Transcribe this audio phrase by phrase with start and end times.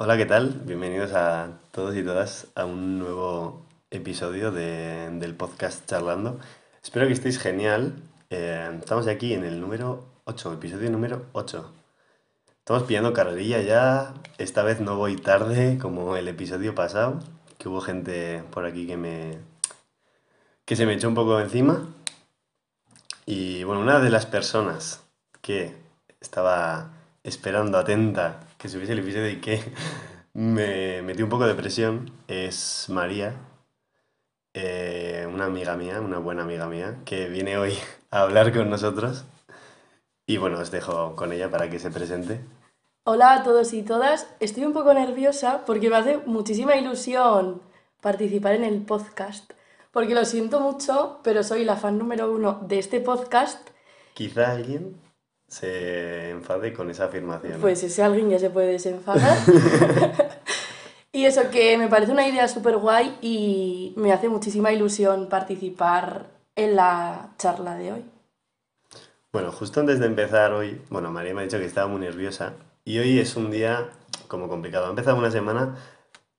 [0.00, 0.60] Hola, ¿qué tal?
[0.64, 6.38] Bienvenidos a todos y todas a un nuevo episodio de- del podcast Charlando.
[6.82, 7.94] Espero que estéis genial.
[8.30, 11.72] Eh, estamos aquí en el número 8, episodio número 8.
[12.58, 14.14] Estamos pillando carrerilla ya.
[14.38, 17.18] Esta vez no voy tarde como el episodio pasado,
[17.58, 19.38] que hubo gente por aquí que me
[20.64, 21.88] que se me echó un poco encima.
[23.26, 25.02] Y bueno, una de las personas
[25.42, 25.74] que
[26.20, 26.90] estaba
[27.24, 29.60] esperando atenta que subiese el episodio y que
[30.34, 33.36] me metió un poco de presión es María,
[34.52, 37.74] eh, una amiga mía, una buena amiga mía, que viene hoy
[38.10, 39.24] a hablar con nosotros.
[40.26, 42.40] Y bueno, os dejo con ella para que se presente.
[43.04, 44.26] Hola a todos y todas.
[44.40, 47.62] Estoy un poco nerviosa porque me hace muchísima ilusión
[48.02, 49.52] participar en el podcast.
[49.92, 53.70] Porque lo siento mucho, pero soy la fan número uno de este podcast.
[54.12, 55.00] Quizá alguien
[55.48, 57.60] se enfade con esa afirmación.
[57.60, 59.36] Pues ese alguien ya se puede desenfadar.
[61.12, 66.26] y eso que me parece una idea súper guay y me hace muchísima ilusión participar
[66.54, 68.04] en la charla de hoy.
[69.32, 72.54] Bueno, justo antes de empezar hoy, bueno, María me ha dicho que estaba muy nerviosa
[72.84, 73.90] y hoy es un día
[74.26, 74.86] como complicado.
[74.86, 75.76] Ha empezado una semana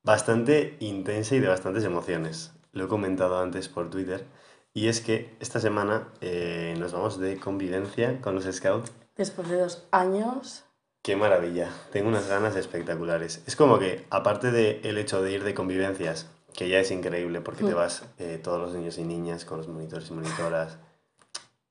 [0.04, 2.52] bastante intensa y de bastantes emociones.
[2.72, 4.26] Lo he comentado antes por Twitter
[4.74, 8.92] y es que esta semana eh, nos vamos de convivencia con los Scouts.
[9.20, 10.64] Después de dos años.
[11.04, 13.44] Qué maravilla, tengo unas ganas espectaculares.
[13.48, 17.66] Es como que, aparte del hecho de ir de convivencias, que ya es increíble porque
[17.66, 17.76] te Mm.
[17.76, 20.78] vas eh, todos los niños y niñas con los monitores y monitoras,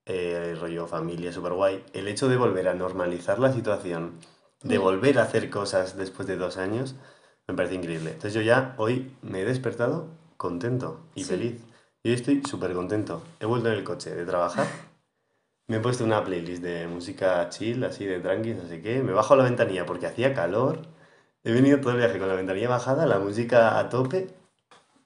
[0.04, 4.12] eh, rollo familia, súper guay, el hecho de volver a normalizar la situación,
[4.62, 4.82] de Mm.
[4.82, 6.96] volver a hacer cosas después de dos años,
[7.46, 8.10] me parece increíble.
[8.10, 11.30] Entonces yo ya hoy me he despertado contento y Sí.
[11.30, 11.62] feliz.
[12.02, 13.22] Y hoy estoy súper contento.
[13.40, 14.66] He vuelto en el coche de trabajar.
[15.68, 19.02] Me he puesto una playlist de música chill, así de tranqui, no sé qué.
[19.02, 20.80] Me bajo la ventanilla porque hacía calor.
[21.44, 24.28] He venido todo el viaje con la ventanilla bajada, la música a tope,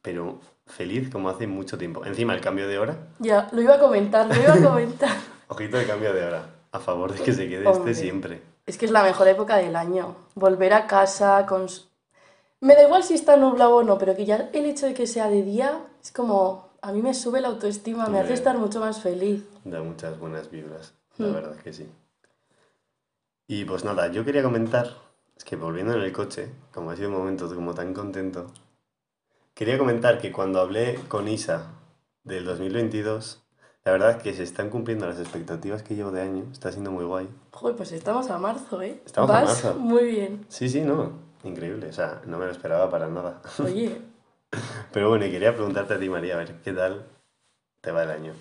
[0.02, 2.04] pero feliz como hace mucho tiempo.
[2.04, 2.96] Encima el cambio de hora.
[3.18, 5.16] Ya, lo iba a comentar, lo iba a comentar.
[5.48, 6.46] Ojito de cambio de hora.
[6.70, 7.90] A favor de que se quede Hombre.
[7.90, 8.42] este siempre.
[8.64, 10.14] Es que es la mejor época del año.
[10.36, 11.66] Volver a casa con...
[12.60, 15.08] Me da igual si está nublado o no, pero que ya el hecho de que
[15.08, 16.70] sea de día es como...
[16.80, 19.44] A mí me sube la autoestima, me hace estar mucho más feliz.
[19.64, 21.32] Da muchas buenas vibras, la Mm.
[21.34, 21.88] verdad que sí.
[23.46, 24.88] Y pues nada, yo quería comentar,
[25.36, 28.50] es que volviendo en el coche, como ha sido un momento como tan contento,
[29.54, 31.72] quería comentar que cuando hablé con Isa
[32.24, 33.42] del 2022,
[33.84, 37.04] la verdad que se están cumpliendo las expectativas que llevo de año, está siendo muy
[37.04, 37.28] guay.
[37.52, 39.00] Joder, pues estamos a marzo, ¿eh?
[39.04, 39.74] Estamos a Vas marzo.
[39.78, 40.46] muy bien.
[40.48, 41.12] Sí, sí, no,
[41.44, 43.42] increíble, o sea, no me lo esperaba para nada.
[43.58, 44.00] Oye,
[44.92, 47.06] Pero bueno, y quería preguntarte a ti, María, a ver, ¿qué tal
[47.80, 48.34] te va el año?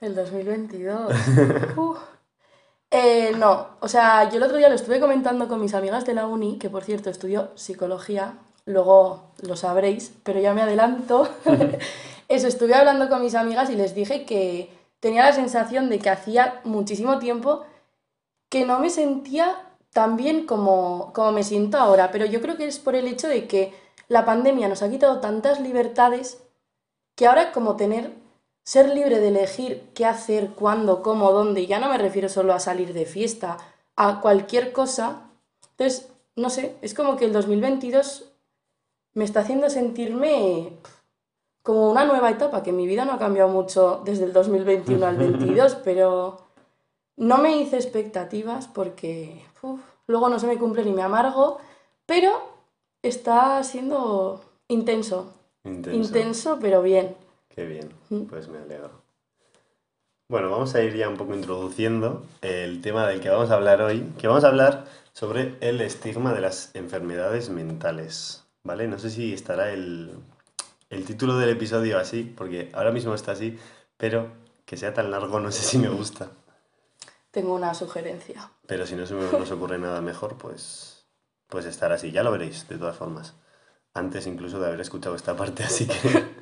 [0.00, 1.12] El 2022.
[1.76, 1.98] Uf.
[2.90, 6.14] Eh, no, o sea, yo el otro día lo estuve comentando con mis amigas de
[6.14, 11.28] la uni, que por cierto estudio psicología, luego lo sabréis, pero ya me adelanto.
[12.28, 14.70] Eso, estuve hablando con mis amigas y les dije que
[15.00, 17.64] tenía la sensación de que hacía muchísimo tiempo
[18.48, 19.56] que no me sentía
[19.92, 23.28] tan bien como, como me siento ahora, pero yo creo que es por el hecho
[23.28, 23.74] de que
[24.08, 26.42] la pandemia nos ha quitado tantas libertades
[27.14, 28.12] que ahora como tener,
[28.66, 32.52] ser libre de elegir qué hacer, cuándo, cómo, dónde, y ya no me refiero solo
[32.52, 33.58] a salir de fiesta,
[33.94, 35.30] a cualquier cosa.
[35.70, 38.32] Entonces, no sé, es como que el 2022
[39.14, 40.72] me está haciendo sentirme
[41.62, 45.16] como una nueva etapa, que mi vida no ha cambiado mucho desde el 2021 al
[45.16, 46.38] 22, pero
[47.16, 51.58] no me hice expectativas porque uf, luego no se me cumple ni me amargo,
[52.04, 52.32] pero
[53.00, 55.32] está siendo intenso,
[55.62, 55.96] Intenso.
[55.96, 57.14] intenso, pero bien.
[57.56, 57.88] Qué bien,
[58.28, 59.02] pues me alegro.
[60.28, 63.80] Bueno, vamos a ir ya un poco introduciendo el tema del que vamos a hablar
[63.80, 64.84] hoy, que vamos a hablar
[65.14, 68.88] sobre el estigma de las enfermedades mentales, ¿vale?
[68.88, 70.10] No sé si estará el,
[70.90, 73.58] el título del episodio así, porque ahora mismo está así,
[73.96, 74.28] pero
[74.66, 76.28] que sea tan largo no sé si me gusta.
[77.30, 78.50] Tengo una sugerencia.
[78.66, 81.06] Pero si no se me nos ocurre nada mejor, pues,
[81.48, 82.12] pues estará así.
[82.12, 83.32] Ya lo veréis, de todas formas.
[83.94, 86.35] Antes incluso de haber escuchado esta parte, así que...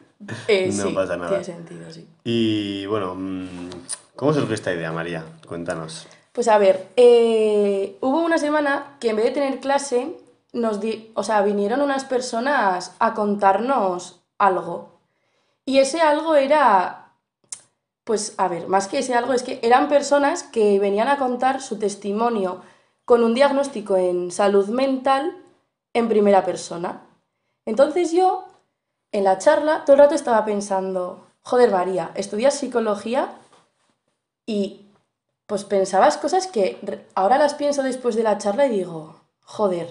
[0.48, 1.28] Eh, No sí, pasa nada.
[1.30, 2.08] tiene sentido, sí.
[2.24, 3.70] Y bueno, mm,
[4.16, 5.24] ¿cómo surgió esta idea, María?
[5.46, 6.06] Cuéntanos.
[6.32, 10.16] Pues a ver, eh, hubo una semana que en vez de tener clase,
[10.52, 14.98] nos di, o sea, vinieron unas personas a contarnos algo.
[15.64, 17.12] Y ese algo era,
[18.04, 21.60] pues a ver, más que ese algo, es que eran personas que venían a contar
[21.62, 22.62] su testimonio
[23.04, 25.36] con un diagnóstico en salud mental
[25.92, 27.02] en primera persona.
[27.64, 28.44] Entonces yo,
[29.14, 33.28] en la charla, todo el rato estaba pensando, joder María, estudias psicología
[34.44, 34.86] y
[35.46, 36.80] pues pensabas cosas que
[37.14, 39.88] ahora las pienso después de la charla y digo, joder,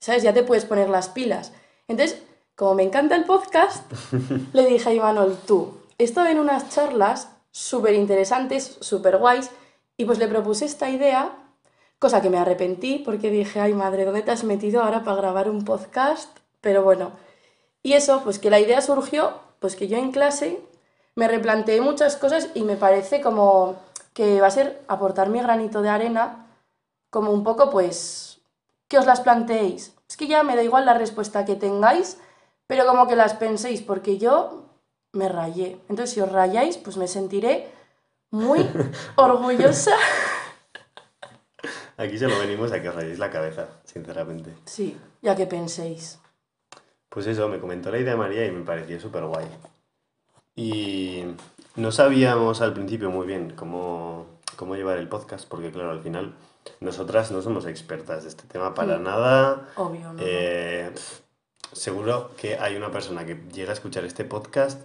[0.00, 0.24] ¿sabes?
[0.24, 1.52] Ya te puedes poner las pilas.
[1.86, 2.20] Entonces,
[2.56, 3.88] como me encanta el podcast,
[4.52, 9.48] le dije a Imanol, tú, esto en unas charlas súper interesantes, súper guays,
[9.96, 11.36] y pues le propuse esta idea,
[12.00, 15.48] cosa que me arrepentí porque dije, ay madre, ¿dónde te has metido ahora para grabar
[15.48, 16.36] un podcast?
[16.60, 17.12] Pero bueno,
[17.86, 20.58] y eso, pues que la idea surgió, pues que yo en clase
[21.14, 23.76] me replanteé muchas cosas y me parece como
[24.12, 26.48] que va a ser aportar mi granito de arena,
[27.10, 28.40] como un poco pues
[28.88, 29.94] que os las planteéis.
[30.08, 32.18] Es que ya me da igual la respuesta que tengáis,
[32.66, 34.64] pero como que las penséis, porque yo
[35.12, 35.78] me rayé.
[35.88, 37.70] Entonces, si os rayáis, pues me sentiré
[38.32, 38.68] muy
[39.14, 39.94] orgullosa.
[41.96, 44.56] Aquí solo venimos a que os rayéis la cabeza, sinceramente.
[44.64, 46.18] Sí, ya que penséis.
[47.08, 49.46] Pues eso, me comentó la idea María y me pareció súper guay.
[50.54, 51.24] Y
[51.76, 54.26] no sabíamos al principio muy bien cómo,
[54.56, 56.34] cómo llevar el podcast, porque claro, al final
[56.80, 59.02] nosotras no somos expertas de este tema para Mm.
[59.02, 59.68] nada.
[59.76, 60.18] Obvio, ¿no?
[60.22, 60.90] Eh,
[61.72, 64.80] seguro que hay una persona que llega a escuchar este podcast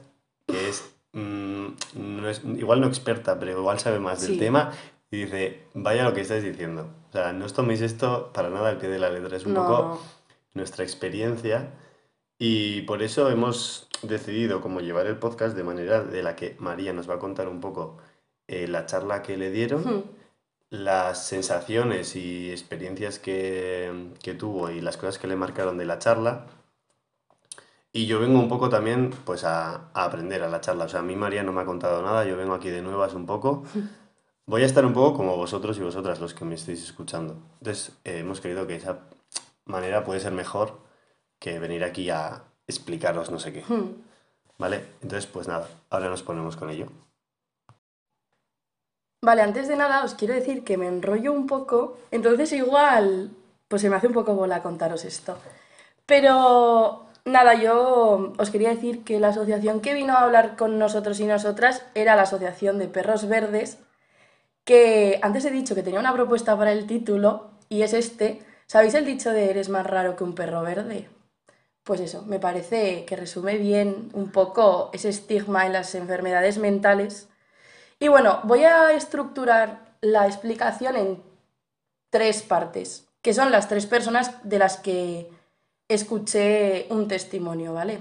[0.48, 0.84] que es,
[1.14, 4.40] mm, no es igual no experta, pero igual sabe más del Sí.
[4.40, 4.72] tema
[5.10, 6.88] y dice, vaya lo que estáis diciendo.
[7.10, 9.54] O sea, no os toméis esto para nada al pie de la letra, es un
[9.54, 10.02] no, poco
[10.54, 11.70] nuestra experiencia
[12.44, 16.92] y por eso hemos decidido cómo llevar el podcast de manera de la que María
[16.92, 17.98] nos va a contar un poco
[18.48, 20.04] eh, la charla que le dieron Hmm.
[20.72, 26.00] las sensaciones y experiencias que, que tuvo y las cosas que le marcaron de la
[26.00, 26.48] charla.
[27.94, 30.86] Y yo vengo un poco también pues a, a aprender a la charla.
[30.86, 33.14] O sea, a mí María no me ha contado nada, yo vengo aquí de nuevas
[33.14, 33.64] un poco.
[34.48, 37.38] Voy a estar un poco como vosotros y vosotras los que me estáis escuchando.
[37.60, 39.00] Entonces, eh, hemos creído que esa
[39.66, 40.80] manera puede ser mejor
[41.42, 43.66] que venir aquí a explicaros no sé qué.
[43.68, 44.04] Hmm.
[44.60, 44.86] ¿Vale?
[45.02, 46.88] Entonces, pues nada, ahora nos ponemos con ello.
[49.24, 53.32] Vale, antes de nada os quiero decir que me enrollo un poco, entonces igual
[53.68, 55.38] pues se me hace un poco bola contaros esto.
[56.06, 61.20] Pero nada, yo os quería decir que la asociación que vino a hablar con nosotros
[61.20, 63.80] y nosotras era la Asociación de Perros Verdes,
[64.64, 68.44] que antes he dicho que tenía una propuesta para el título y es este.
[68.68, 71.10] ¿Sabéis el dicho de eres más raro que un perro verde?
[71.84, 77.28] Pues eso, me parece que resume bien un poco ese estigma en las enfermedades mentales.
[78.00, 81.24] Y bueno, voy a estructurar la explicación en
[82.12, 85.30] tres partes, que son las tres personas de las que
[85.88, 88.00] escuché un testimonio, ¿vale?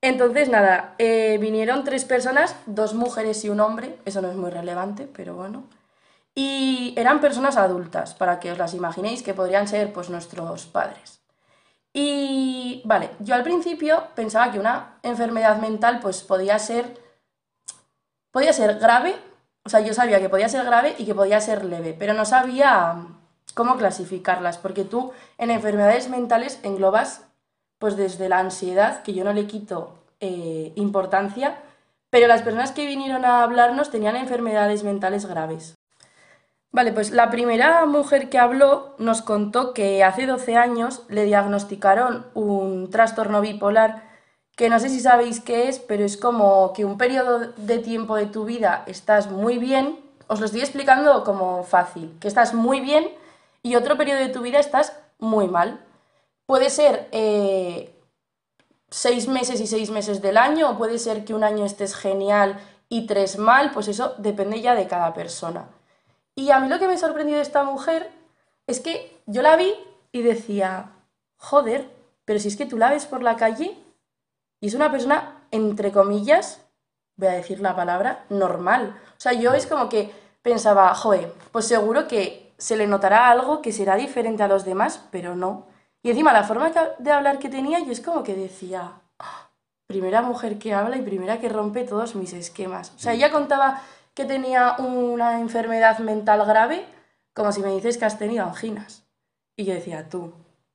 [0.00, 4.50] Entonces, nada, eh, vinieron tres personas, dos mujeres y un hombre, eso no es muy
[4.50, 5.64] relevante, pero bueno.
[6.34, 11.17] Y eran personas adultas, para que os las imaginéis, que podrían ser pues nuestros padres.
[12.00, 16.96] Y vale, yo al principio pensaba que una enfermedad mental pues podía ser
[18.30, 19.16] podía ser grave,
[19.64, 22.24] o sea, yo sabía que podía ser grave y que podía ser leve, pero no
[22.24, 23.04] sabía
[23.54, 27.22] cómo clasificarlas, porque tú en enfermedades mentales englobas
[27.80, 31.58] pues desde la ansiedad, que yo no le quito eh, importancia,
[32.10, 35.74] pero las personas que vinieron a hablarnos tenían enfermedades mentales graves.
[36.70, 42.26] Vale, pues la primera mujer que habló nos contó que hace 12 años le diagnosticaron
[42.34, 44.06] un trastorno bipolar
[44.54, 48.16] que no sé si sabéis qué es, pero es como que un periodo de tiempo
[48.16, 52.80] de tu vida estás muy bien, os lo estoy explicando como fácil, que estás muy
[52.80, 53.08] bien
[53.62, 55.80] y otro periodo de tu vida estás muy mal.
[56.44, 57.94] Puede ser eh,
[58.90, 62.58] seis meses y seis meses del año, o puede ser que un año estés genial
[62.88, 65.68] y tres mal, pues eso depende ya de cada persona.
[66.38, 68.12] Y a mí lo que me sorprendió de esta mujer
[68.68, 69.74] es que yo la vi
[70.12, 70.92] y decía,
[71.36, 71.90] joder,
[72.24, 73.76] pero si es que tú la ves por la calle
[74.60, 76.64] y es una persona, entre comillas,
[77.16, 78.96] voy a decir la palabra, normal.
[79.16, 83.60] O sea, yo es como que pensaba, joder, pues seguro que se le notará algo
[83.60, 85.66] que será diferente a los demás, pero no.
[86.04, 89.50] Y encima la forma de hablar que tenía, yo es como que decía, "Ah,
[89.88, 92.92] primera mujer que habla y primera que rompe todos mis esquemas.
[92.94, 93.82] O sea, ella contaba
[94.18, 96.84] que tenía una enfermedad mental grave,
[97.34, 99.04] como si me dices que has tenido anginas.
[99.54, 100.32] Y yo decía, tú,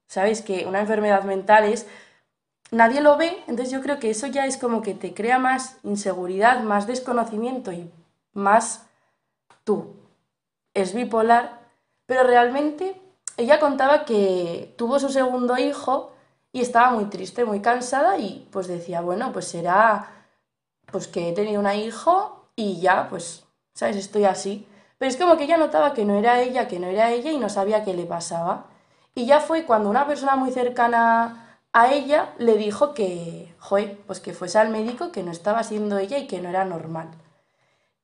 [0.08, 1.86] ¿sabes que una enfermedad mental es
[2.72, 5.76] nadie lo ve, entonces yo creo que eso ya es como que te crea más
[5.84, 7.92] inseguridad, más desconocimiento y
[8.32, 8.86] más
[9.66, 9.94] tú.
[10.74, 11.60] Es bipolar,
[12.06, 12.96] pero realmente
[13.36, 16.14] ella contaba que tuvo su segundo hijo
[16.54, 20.12] y estaba muy triste, muy cansada y pues decía, bueno, pues será
[20.86, 23.98] pues que he tenido un hijo y ya, pues, ¿sabes?
[23.98, 24.68] Estoy así.
[24.98, 27.38] Pero es como que ella notaba que no era ella, que no era ella y
[27.38, 28.66] no sabía qué le pasaba.
[29.16, 34.20] Y ya fue cuando una persona muy cercana a ella le dijo que, joder, pues
[34.20, 37.10] que fuese al médico, que no estaba siendo ella y que no era normal.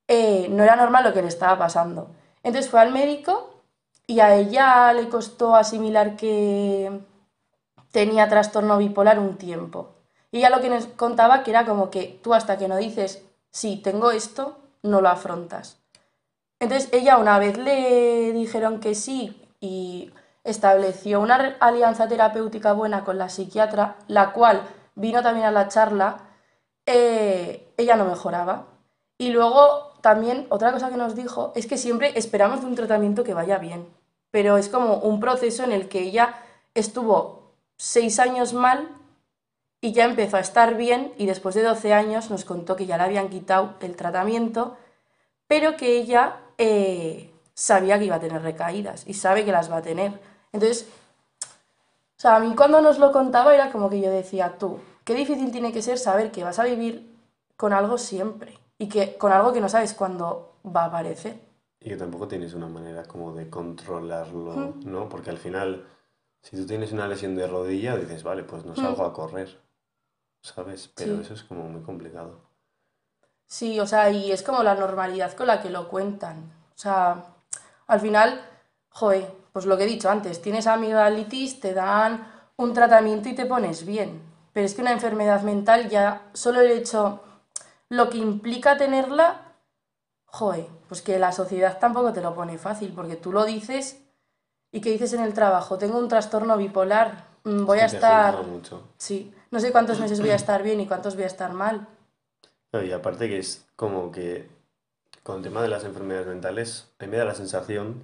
[0.08, 2.10] Eh, no era normal lo que le estaba pasando.
[2.42, 3.62] Entonces fue al médico
[4.06, 7.00] y a ella le costó asimilar que,
[7.90, 9.90] tenía trastorno bipolar un tiempo.
[10.30, 13.24] Y ella lo que nos contaba que era como que tú hasta que no dices,
[13.50, 15.78] sí, tengo esto, no lo afrontas.
[16.58, 20.12] Entonces ella una vez le dijeron que sí y
[20.44, 24.62] estableció una alianza terapéutica buena con la psiquiatra, la cual
[24.94, 26.18] vino también a la charla,
[26.86, 28.66] eh, ella no mejoraba.
[29.18, 33.24] Y luego también otra cosa que nos dijo es que siempre esperamos de un tratamiento
[33.24, 33.86] que vaya bien,
[34.30, 36.34] pero es como un proceso en el que ella
[36.74, 38.99] estuvo seis años mal
[39.80, 42.96] y ya empezó a estar bien y después de 12 años nos contó que ya
[42.96, 44.76] le habían quitado el tratamiento,
[45.46, 49.78] pero que ella eh, sabía que iba a tener recaídas y sabe que las va
[49.78, 50.20] a tener.
[50.52, 50.86] Entonces,
[51.42, 55.14] o sea, a mí cuando nos lo contaba era como que yo decía, tú, qué
[55.14, 57.10] difícil tiene que ser saber que vas a vivir
[57.56, 61.38] con algo siempre y que con algo que no sabes cuándo va a aparecer.
[61.80, 65.08] Y que tampoco tienes una manera como de controlarlo, ¿no?
[65.08, 65.86] Porque al final,
[66.42, 69.58] si tú tienes una lesión de rodilla, dices, vale, pues no salgo a correr,
[70.42, 70.90] ¿sabes?
[70.94, 72.40] Pero eso es como muy complicado.
[73.46, 76.52] Sí, o sea, y es como la normalidad con la que lo cuentan.
[76.74, 77.24] O sea,
[77.86, 78.40] al final,
[78.90, 83.46] joder, pues lo que he dicho antes, tienes amigdalitis, te dan un tratamiento y te
[83.46, 84.22] pones bien.
[84.52, 87.20] Pero es que una enfermedad mental ya, solo el hecho
[87.88, 89.54] lo que implica tenerla,
[90.26, 94.00] joder, pues que la sociedad tampoco te lo pone fácil, porque tú lo dices
[94.70, 98.44] y que dices en el trabajo, tengo un trastorno bipolar, mm, voy a estar...
[98.44, 98.84] Mucho.
[98.96, 101.86] Sí, no sé cuántos meses voy a estar bien y cuántos voy a estar mal.
[102.72, 104.48] y aparte que es como que
[105.22, 108.02] con el tema de las enfermedades mentales, a mí me da la sensación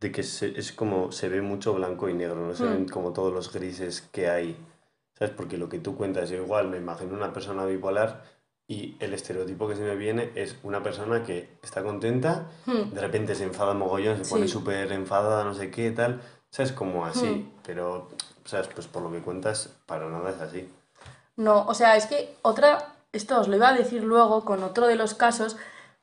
[0.00, 2.88] de que es como se ve mucho blanco y negro, no se ven mm.
[2.88, 4.56] como todos los grises que hay,
[5.18, 5.34] ¿sabes?
[5.34, 8.22] Porque lo que tú cuentas, yo igual me imagino una persona bipolar
[8.68, 12.94] y el estereotipo que se me viene es una persona que está contenta, hmm.
[12.94, 16.20] de repente se enfada mogollón, se pone súper enfadada, no sé qué, tal.
[16.50, 16.72] ¿Sabes?
[16.72, 17.26] Como así.
[17.26, 17.52] Hmm.
[17.66, 18.08] Pero,
[18.44, 18.68] ¿sabes?
[18.68, 20.68] Pues por lo que cuentas, para nada es así.
[21.38, 24.88] No, o sea, es que otra, esto os lo iba a decir luego con otro
[24.88, 25.56] de los casos,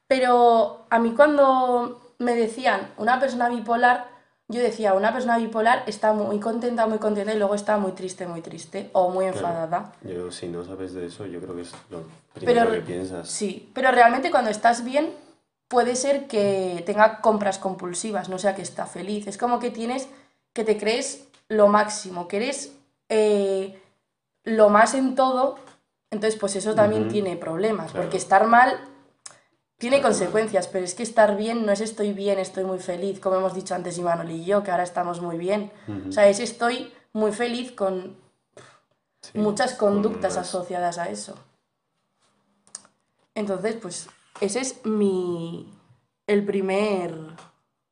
[0.08, 4.08] pero a mí cuando me decían una persona bipolar,
[4.48, 8.26] yo decía, una persona bipolar está muy contenta, muy contenta y luego está muy triste,
[8.28, 9.92] muy triste o muy enfadada.
[10.04, 13.28] Yo, si no sabes de eso, yo creo que es lo primero que piensas.
[13.28, 15.12] Sí, pero realmente cuando estás bien,
[15.68, 19.28] puede ser que tenga compras compulsivas, no sea que está feliz.
[19.28, 20.08] Es como que tienes,
[20.54, 22.72] que te crees lo máximo, que eres
[23.10, 23.82] eh,
[24.46, 25.58] lo más en todo,
[26.12, 28.80] entonces pues eso también tiene problemas, porque estar mal
[29.78, 33.36] tiene consecuencias, pero es que estar bien no es estoy bien, estoy muy feliz, como
[33.36, 35.72] hemos dicho antes Imanol y yo, que ahora estamos muy bien.
[36.08, 38.16] O sea, es estoy muy feliz con
[39.34, 41.36] muchas conductas asociadas a eso.
[43.34, 44.08] Entonces, pues,
[44.40, 45.74] ese es mi.
[46.26, 47.14] el primer.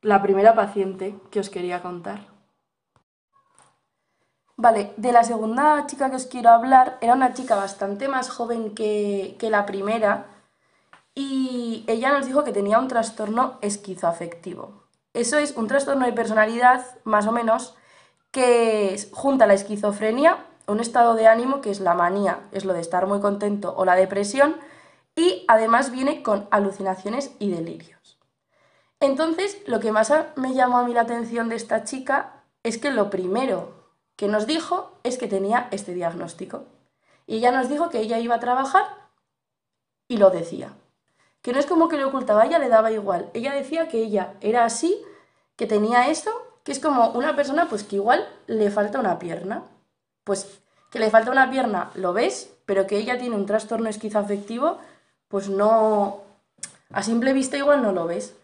[0.02, 2.33] la primera paciente que os quería contar.
[4.64, 8.74] Vale, de la segunda chica que os quiero hablar, era una chica bastante más joven
[8.74, 10.28] que, que la primera
[11.14, 14.86] y ella nos dijo que tenía un trastorno esquizoafectivo.
[15.14, 17.76] Eso es un trastorno de personalidad, más o menos,
[18.32, 22.80] que junta la esquizofrenia, un estado de ánimo que es la manía, es lo de
[22.80, 24.56] estar muy contento, o la depresión,
[25.14, 28.18] y además viene con alucinaciones y delirios.
[29.02, 32.92] Entonces, lo que más me llamó a mí la atención de esta chica es que
[32.92, 33.83] lo primero
[34.24, 36.64] que nos dijo es que tenía este diagnóstico.
[37.28, 38.86] Y ella nos dijo que ella iba a trabajar
[40.08, 40.72] y lo decía
[41.42, 43.30] que no es como que lo ocultaba, ella le daba igual.
[43.34, 44.98] Ella decía que ella era así,
[45.58, 46.32] que tenía eso,
[46.64, 49.64] que es como una persona pues que igual le falta una pierna.
[50.24, 54.78] Pues que le falta una pierna, lo ves, pero que ella tiene un trastorno esquizoafectivo,
[55.28, 56.22] pues no,
[56.94, 58.38] a simple vista igual no lo ves.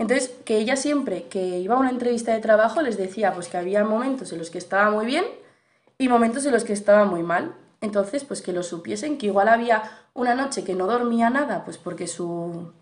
[0.00, 3.58] Entonces, que ella siempre que iba a una entrevista de trabajo les decía pues que
[3.58, 5.26] había momentos en los que estaba muy bien
[5.98, 7.54] y momentos en los que estaba muy mal.
[7.82, 9.82] Entonces, pues que lo supiesen, que igual había
[10.14, 12.72] una noche que no dormía nada, pues porque su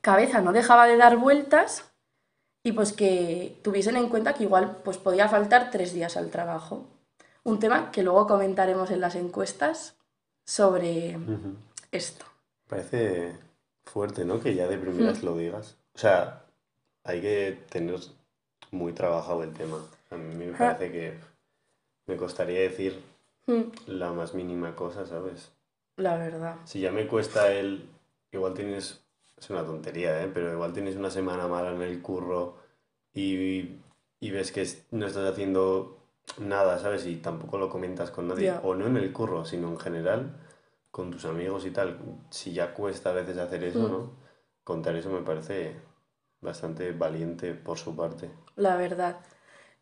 [0.00, 1.82] cabeza no dejaba de dar vueltas
[2.62, 6.86] y pues que tuviesen en cuenta que igual pues podía faltar tres días al trabajo.
[7.42, 9.96] Un tema que luego comentaremos en las encuestas
[10.44, 11.18] sobre
[11.90, 12.24] esto.
[12.68, 13.32] Parece
[13.84, 14.38] fuerte, ¿no?
[14.38, 15.76] Que ya de primeras lo digas.
[15.96, 16.44] O sea,
[17.02, 17.98] hay que tener
[18.70, 19.78] muy trabajado el tema.
[20.10, 21.14] A mí me parece que
[22.06, 23.02] me costaría decir
[23.46, 23.70] Hmm.
[23.86, 25.52] la más mínima cosa, ¿sabes?
[25.96, 26.56] La verdad.
[26.64, 27.88] Si ya me cuesta el...
[28.32, 29.04] Igual tienes...
[29.38, 30.30] Es una tontería, ¿eh?
[30.32, 32.56] Pero igual tienes una semana mala en el curro
[33.12, 33.76] y,
[34.18, 35.98] y ves que no estás haciendo
[36.38, 37.06] nada, ¿sabes?
[37.06, 38.52] Y tampoco lo comentas con nadie.
[38.62, 40.40] O no en el curro, sino en general,
[40.90, 41.98] con tus amigos y tal.
[42.30, 43.92] Si ya cuesta a veces hacer eso, hmm.
[43.92, 44.10] ¿no?
[44.64, 45.76] Contar eso me parece
[46.46, 48.30] bastante valiente por su parte.
[48.54, 49.16] La verdad.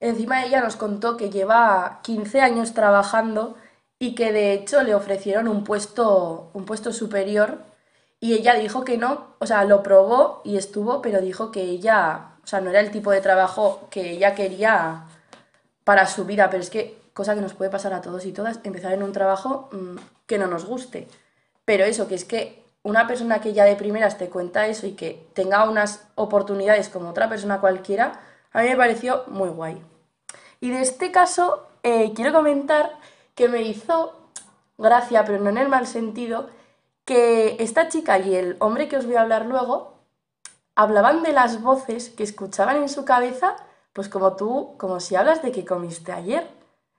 [0.00, 3.56] Encima ella nos contó que lleva 15 años trabajando
[3.99, 7.59] y que de hecho le ofrecieron un puesto, un puesto superior
[8.18, 12.33] y ella dijo que no, o sea, lo probó y estuvo, pero dijo que ella,
[12.42, 15.04] o sea, no era el tipo de trabajo que ella quería
[15.85, 18.61] para su vida, pero es que cosa que nos puede pasar a todos y todas,
[18.64, 21.06] empezar en un trabajo mm, que no nos guste.
[21.64, 24.92] Pero eso, que es que una persona que ya de primeras te cuenta eso y
[24.92, 28.20] que tenga unas oportunidades como otra persona cualquiera,
[28.52, 29.82] a mí me pareció muy guay.
[30.60, 32.92] Y de este caso eh, quiero comentar
[33.34, 34.12] que me hizo
[34.78, 36.50] gracia, pero no en el mal sentido,
[37.04, 39.94] que esta chica y el hombre que os voy a hablar luego
[40.74, 43.56] hablaban de las voces que escuchaban en su cabeza,
[43.92, 46.48] pues como tú, como si hablas de que comiste ayer.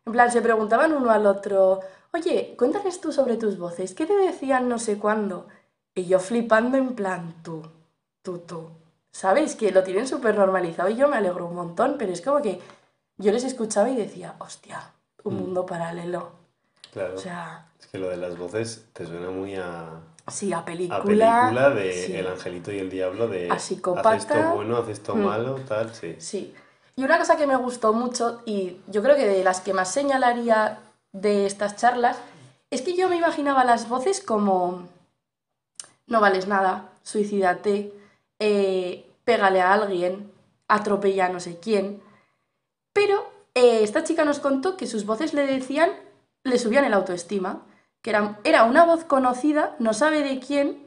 [0.06, 1.82] En plan, se preguntaban uno al otro,
[2.13, 5.48] oye, cuéntales tú sobre tus voces, ¿qué te decían no sé cuándo?
[5.96, 7.64] Y yo flipando en plan, tú,
[8.22, 8.70] tú, tú.
[9.12, 9.56] ¿Sabéis?
[9.56, 12.60] Que lo tienen súper normalizado y yo me alegro un montón, pero es como que
[13.18, 14.92] yo les escuchaba y decía, hostia,
[15.24, 15.38] un Mm.
[15.40, 16.32] mundo paralelo.
[16.92, 17.16] Claro.
[17.16, 19.86] O sea, Es que lo de las voces te suena muy a,
[20.28, 20.98] sí, a película.
[20.98, 22.14] a película de sí.
[22.14, 24.10] El Angelito y el Diablo, de A psicópata.
[24.10, 25.20] haz esto bueno, haz esto Mm.
[25.24, 26.16] malo, tal, sí.
[26.20, 26.54] Sí.
[26.98, 29.92] Y una cosa que me gustó mucho, y yo creo que de las que más
[29.92, 30.80] señalaría
[31.14, 32.18] de estas charlas,
[32.70, 34.88] es que yo me imaginaba las voces como
[36.08, 37.94] no vales nada, suicídate,
[38.40, 40.32] eh, pégale a alguien,
[40.68, 42.02] atropella a no sé quién.
[42.94, 45.92] Pero eh, esta chica nos contó que sus voces le decían,
[46.44, 47.66] le subían el autoestima,
[48.02, 50.86] que era, era una voz conocida, no sabe de quién,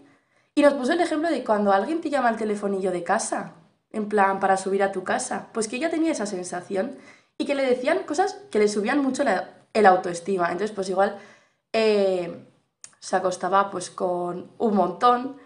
[0.54, 3.54] y nos puso el ejemplo de cuando alguien te llama al telefonillo de casa,
[3.92, 6.96] en plan para subir a tu casa, pues que ella tenía esa sensación
[7.38, 9.22] y que le decían cosas que le subían mucho
[9.72, 10.46] el autoestima.
[10.50, 11.18] Entonces, pues igual
[11.72, 12.44] eh,
[13.00, 15.36] se acostaba pues con un montón,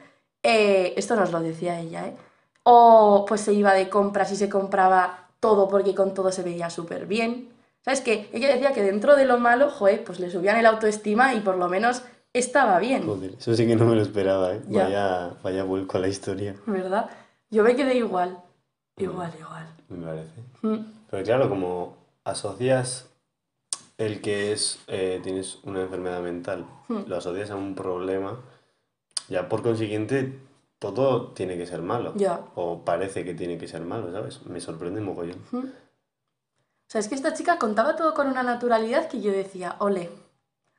[0.43, 2.17] eh, esto nos lo decía ella, ¿eh?
[2.65, 6.71] O pues se iba de compras y se compraba todo porque con todo se veía
[6.71, 7.51] súper bien.
[7.85, 8.31] ¿Sabes qué?
[8.33, 11.57] Ella decía que dentro de lo malo, joder, pues le subían el autoestima y por
[11.57, 14.63] lo menos estaba bien, Joder, eso sí que no me lo esperaba, ¿eh?
[14.69, 14.85] Ya.
[14.85, 17.11] Vaya, vaya vuelco a la historia, ¿verdad?
[17.51, 18.39] Yo me quedé igual,
[18.97, 19.67] igual, igual.
[19.89, 20.41] me parece.
[20.63, 20.77] Mm,
[21.11, 23.11] Pero claro, como asocias
[24.07, 27.03] el que es, eh, tienes una enfermedad mental, Hmm.
[27.07, 28.39] lo asocias a un problema,
[29.29, 30.39] ya por consiguiente
[30.79, 32.13] todo tiene que ser malo.
[32.17, 32.41] Ya.
[32.55, 34.45] O parece que tiene que ser malo, ¿sabes?
[34.47, 35.39] Me sorprende mogollón.
[35.53, 35.59] mm.
[35.59, 40.11] O sea, es que esta chica contaba todo con una naturalidad que yo decía, ole.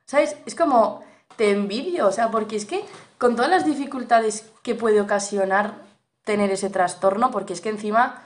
[0.06, 0.36] ¿Sabes?
[0.46, 1.02] Es como,
[1.36, 2.84] te envidio, o sea, porque es que
[3.18, 5.74] con todas las dificultades que puede ocasionar
[6.22, 8.22] tener ese trastorno, porque es que encima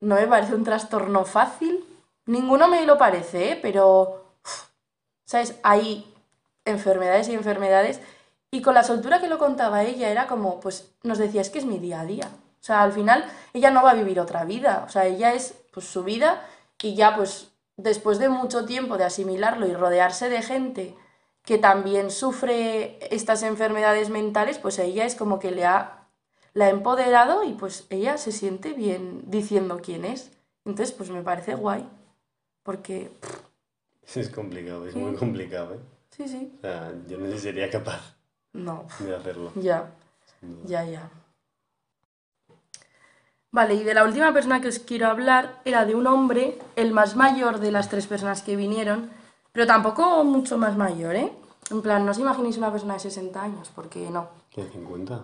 [0.00, 1.84] no me parece un trastorno fácil,
[2.26, 3.58] ninguno me lo parece, ¿eh?
[3.60, 4.24] pero,
[5.24, 5.56] ¿sabes?
[5.62, 6.14] Hay
[6.64, 8.00] enfermedades y enfermedades,
[8.50, 11.58] y con la soltura que lo contaba ella era como, pues nos decía, es que
[11.58, 12.28] es mi día a día.
[12.60, 15.54] O sea, al final ella no va a vivir otra vida, o sea, ella es
[15.72, 16.46] pues su vida
[16.80, 20.96] y ya pues después de mucho tiempo de asimilarlo y rodearse de gente
[21.44, 26.06] que también sufre estas enfermedades mentales, pues ella es como que le ha,
[26.54, 30.30] ha empoderado y pues ella se siente bien diciendo quién es.
[30.64, 31.88] Entonces, pues me parece guay,
[32.62, 33.10] porque
[34.14, 34.98] Es complicado, es Sí.
[34.98, 35.78] muy complicado, ¿eh?
[36.10, 38.14] sí, sí, O sea, yo no sería capaz
[38.52, 39.52] no, de hacerlo.
[39.56, 39.90] ya.
[40.64, 41.08] Ya, ya.
[43.52, 46.90] Vale, y de la última persona que os quiero hablar era de un hombre, el
[46.92, 49.10] más mayor de las tres personas que vinieron,
[49.52, 51.32] pero tampoco mucho más mayor, ¿eh?
[51.70, 54.28] En plan, no os imaginéis una persona de 60 años, porque no.
[54.50, 55.20] ¿Qué, 50?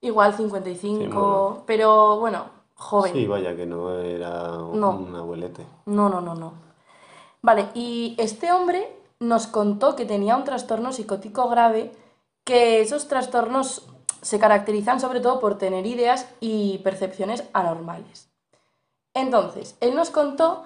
[0.00, 2.46] Igual 55, Sí, pero bueno,
[2.84, 3.12] joven.
[3.12, 4.90] Sí, vaya, que no era un, No.
[4.90, 5.66] un abuelete.
[5.86, 6.52] No, no, no, no.
[7.42, 11.92] Vale, y este hombre nos contó que tenía un trastorno psicótico grave,
[12.44, 13.86] que esos trastornos
[14.22, 18.28] se caracterizan sobre todo por tener ideas y percepciones anormales.
[19.14, 20.64] Entonces, él nos contó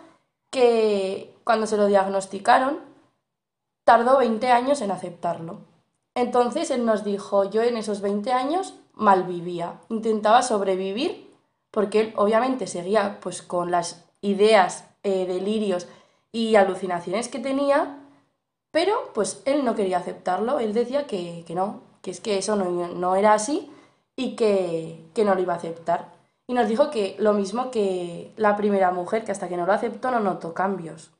[0.50, 2.78] que cuando se lo diagnosticaron,
[3.84, 5.58] tardó 20 años en aceptarlo.
[6.14, 11.27] Entonces, él nos dijo, yo en esos 20 años malvivía, intentaba sobrevivir
[11.78, 15.86] porque él obviamente seguía pues con las ideas, eh, delirios
[16.32, 18.00] y alucinaciones que tenía,
[18.72, 22.56] pero pues él no quería aceptarlo, él decía que, que no, que es que eso
[22.56, 23.70] no, no era así
[24.16, 26.10] y que, que no lo iba a aceptar.
[26.48, 29.72] Y nos dijo que lo mismo que la primera mujer, que hasta que no lo
[29.72, 31.12] aceptó no notó cambios.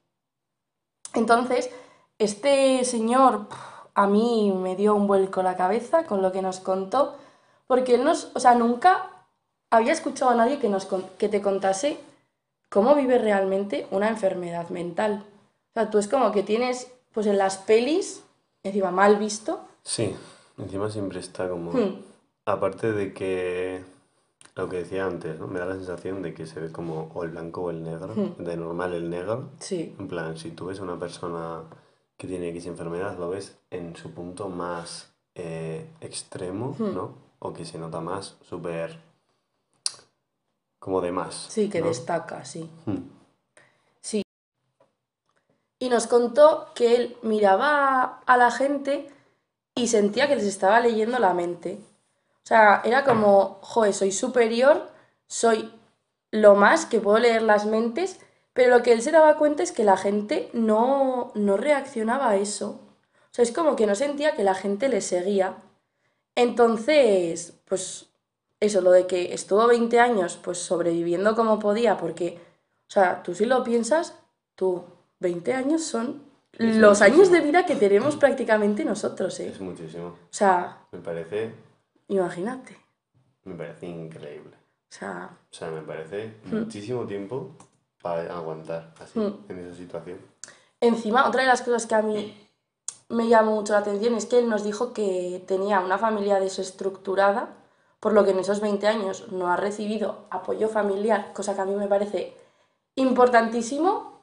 [1.15, 1.71] Entonces,
[2.19, 3.47] este señor
[3.95, 7.15] a mí me dio un vuelco la cabeza con lo que nos contó,
[7.69, 9.18] porque él nos, o sea, nunca
[9.71, 10.87] había escuchado a nadie que, nos,
[11.19, 11.99] que te contase
[12.69, 15.25] cómo vive realmente una enfermedad mental.
[15.71, 18.23] O sea, tú es como que tienes, pues en las pelis,
[18.63, 20.15] encima mal visto, Sí,
[20.59, 21.73] encima siempre está como...
[21.73, 22.03] hmm,
[22.45, 23.83] Aparte de que
[24.55, 25.47] Lo que decía antes, ¿no?
[25.47, 28.13] Me da la sensación de que se ve como o el blanco o el negro,
[28.15, 28.43] Hmm.
[28.43, 29.51] de normal el negro.
[29.61, 31.63] Sí, En plan, si tú ves a una persona
[32.17, 36.95] que tiene X enfermedad, lo ves en su punto más eh, extremo, Hmm.
[36.95, 37.15] ¿no?
[37.39, 38.99] O que se nota más, súper...
[40.79, 41.47] como de más.
[41.49, 41.89] sí, que ¿no?
[41.89, 42.71] destaca, sí.
[42.87, 43.09] Hmm.
[44.01, 44.23] Sí.
[45.79, 49.09] Y nos contó que él miraba a la gente
[49.75, 51.81] y sentía que les estaba leyendo la mente.
[52.45, 54.91] O sea, era como, joder, soy superior,
[55.27, 55.73] soy
[56.31, 58.21] lo más que puedo leer las mentes,
[58.53, 62.37] pero lo que él se daba cuenta es que la gente no, no reaccionaba a
[62.37, 62.81] eso.
[63.31, 65.57] O sea, es como que no sentía que la gente le seguía.
[66.35, 68.08] Entonces, pues
[68.61, 72.39] eso, lo de que estuvo 20 años pues sobreviviendo como podía, porque,
[72.89, 74.15] o sea, tú si lo piensas,
[74.55, 74.85] tú,
[75.21, 79.49] 20 años son Es los años de vida que tenemos prácticamente nosotros, ¿eh?
[79.49, 80.07] Es muchísimo.
[80.09, 81.53] O sea, Me parece,
[82.09, 82.77] imagínate.
[83.45, 84.57] me parece increíble.
[84.91, 86.57] O sea, O sea, me parece Hmm.
[86.61, 87.51] muchísimo tiempo
[88.03, 89.45] para aguantar así, Hmm.
[89.49, 90.19] en esa situación.
[90.81, 92.35] Encima, otra de las cosas que a mí
[93.09, 97.55] me llamó mucho la atención es que él nos dijo que tenía una familia desestructurada,
[98.01, 101.65] por lo que en esos 20 años no ha recibido apoyo familiar, cosa que a
[101.65, 102.37] mí me parece
[102.95, 104.23] importantísimo.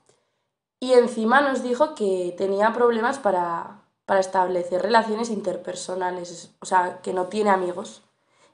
[0.80, 7.14] Y encima nos dijo que tenía problemas para, para establecer relaciones interpersonales, o sea, que
[7.14, 8.04] no tiene amigos.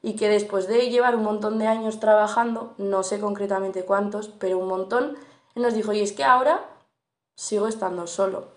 [0.02, 4.58] Y que después de llevar un montón de años trabajando, no sé concretamente cuántos, pero
[4.58, 5.16] un montón,
[5.54, 6.64] nos dijo, y es que ahora
[7.36, 8.48] sigo estando solo.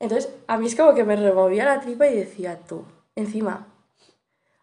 [0.00, 3.66] Entonces, a mí es como que me removía la tripa y decía, tú, encima,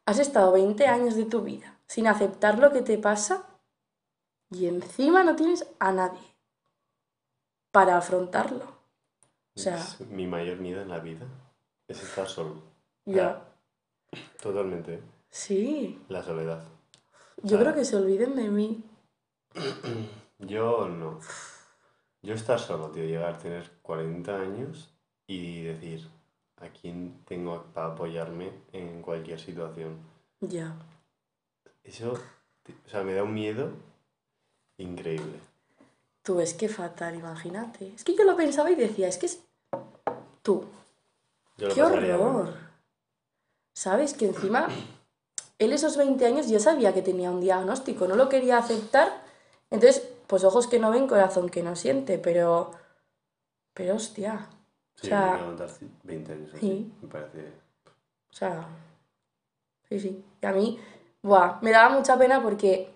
[0.06, 3.46] has estado 20 años de tu vida sin aceptar lo que te pasa
[4.52, 6.36] y encima no tienes a nadie
[7.72, 8.66] para afrontarlo.
[9.56, 11.26] O sea, Es mi mayor miedo en la vida
[11.88, 12.62] es estar solo.
[13.06, 13.42] ya,
[14.42, 15.02] Totalmente.
[15.30, 16.64] sí, La soledad.
[17.44, 17.62] yo Ah.
[17.62, 18.84] creo que se olviden de mí.
[20.40, 21.20] Yo no.
[22.22, 24.94] Yo estar solo, tío, llegar a tener 40 años
[25.28, 26.10] y decir
[26.58, 29.98] a quién tengo para apoyarme en cualquier situación.
[30.42, 30.76] Ya,
[31.84, 33.70] Eso, o sea, me da un miedo
[34.78, 35.40] increíble.
[36.24, 37.94] tú, es que fatal, imagínate.
[37.96, 39.40] Es que yo lo pensaba y decía, es que es...
[40.42, 40.66] Tú,
[41.58, 42.54] Yo ¡Qué horror!
[43.74, 44.14] ¿Sabes?
[44.14, 44.68] Que encima,
[45.60, 49.24] él esos 20 años ya sabía que tenía un diagnóstico, no lo quería aceptar.
[49.70, 52.72] Entonces, pues ojos que no ven, corazón que no siente, pero...
[53.74, 54.48] Pero hostia,
[54.96, 55.70] Sí, O sea, aguantar
[56.04, 56.60] 20 años así.
[56.60, 56.94] sí.
[57.02, 57.52] Me parece.
[58.30, 58.68] o sea...
[59.90, 60.26] Sí, sí.
[60.42, 60.80] Y a mí,
[61.22, 62.90] buah, me daba mucha pena porque...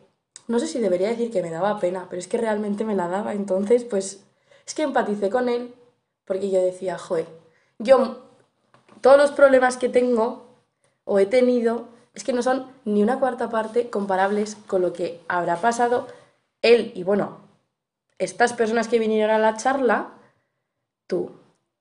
[0.47, 3.07] No sé si debería decir que me daba pena, pero es que realmente me la
[3.07, 3.33] daba.
[3.33, 4.25] Entonces, pues,
[4.65, 5.75] es que empaticé con él
[6.25, 7.27] porque yo decía, joder,
[7.79, 8.29] yo
[9.01, 10.45] todos los problemas que tengo
[11.03, 15.21] o he tenido es que no son ni una cuarta parte comparables con lo que
[15.27, 16.07] habrá pasado
[16.61, 17.39] él y bueno,
[18.17, 20.09] estas personas que vinieron a la charla,
[21.07, 21.31] tú.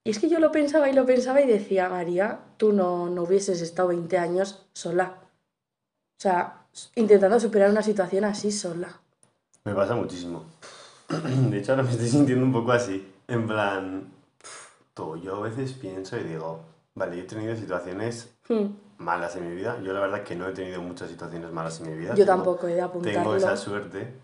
[0.08, 3.24] Y es que yo lo pensaba y lo pensaba y decía, María, tú no, no
[3.24, 5.16] hubieses estado 20 años sola.
[5.20, 6.62] O sea,
[6.94, 8.88] intentando superar una situación así sola.
[9.64, 10.46] Me pasa muchísimo.
[11.50, 13.06] De hecho, ahora me estoy sintiendo un poco así.
[13.26, 14.10] En plan,
[14.94, 16.60] tú, yo a veces pienso y digo,
[16.94, 19.78] vale, yo he tenido situaciones Hmm, malas en mi vida.
[19.82, 22.14] Yo la verdad que no he tenido muchas situaciones malas en mi vida.
[22.14, 23.36] Yo Tengo- tampoco he de Tengo apuntarlo.
[23.36, 24.14] esa suerte,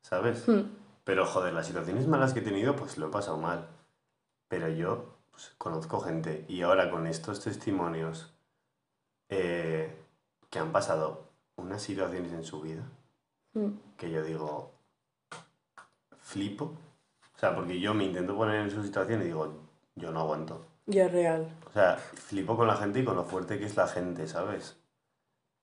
[0.00, 0.48] ¿sabes?
[0.48, 0.62] Hmm,
[1.04, 3.66] Pero joder, las situaciones malas que he tenido, pues lo he pasado mal.
[4.48, 8.32] Pero yo pues, conozco gente y ahora con estos testimonios
[9.28, 9.94] eh,
[10.48, 12.84] que han pasado unas situaciones en su vida
[13.52, 13.68] hmm.
[13.98, 14.72] que yo digo,
[16.22, 16.72] flipo.
[17.34, 19.52] O sea, porque yo me intento poner en su situación y digo,
[19.94, 20.64] yo no aguanto.
[20.86, 21.54] Ya es real.
[21.68, 24.78] O sea, flipo con la gente y con lo fuerte que es la gente, ¿sabes?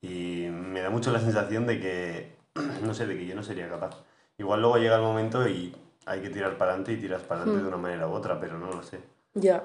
[0.02, 2.36] Y me da mucho la sensación de que,
[2.84, 3.96] no sé, de que yo no sería capaz.
[4.38, 5.74] Igual luego llega el momento y
[6.06, 7.64] hay que tirar para adelante y tiras para adelante Hmm.
[7.64, 9.13] de una manera u otra, pero no lo sé.
[9.34, 9.62] Ya.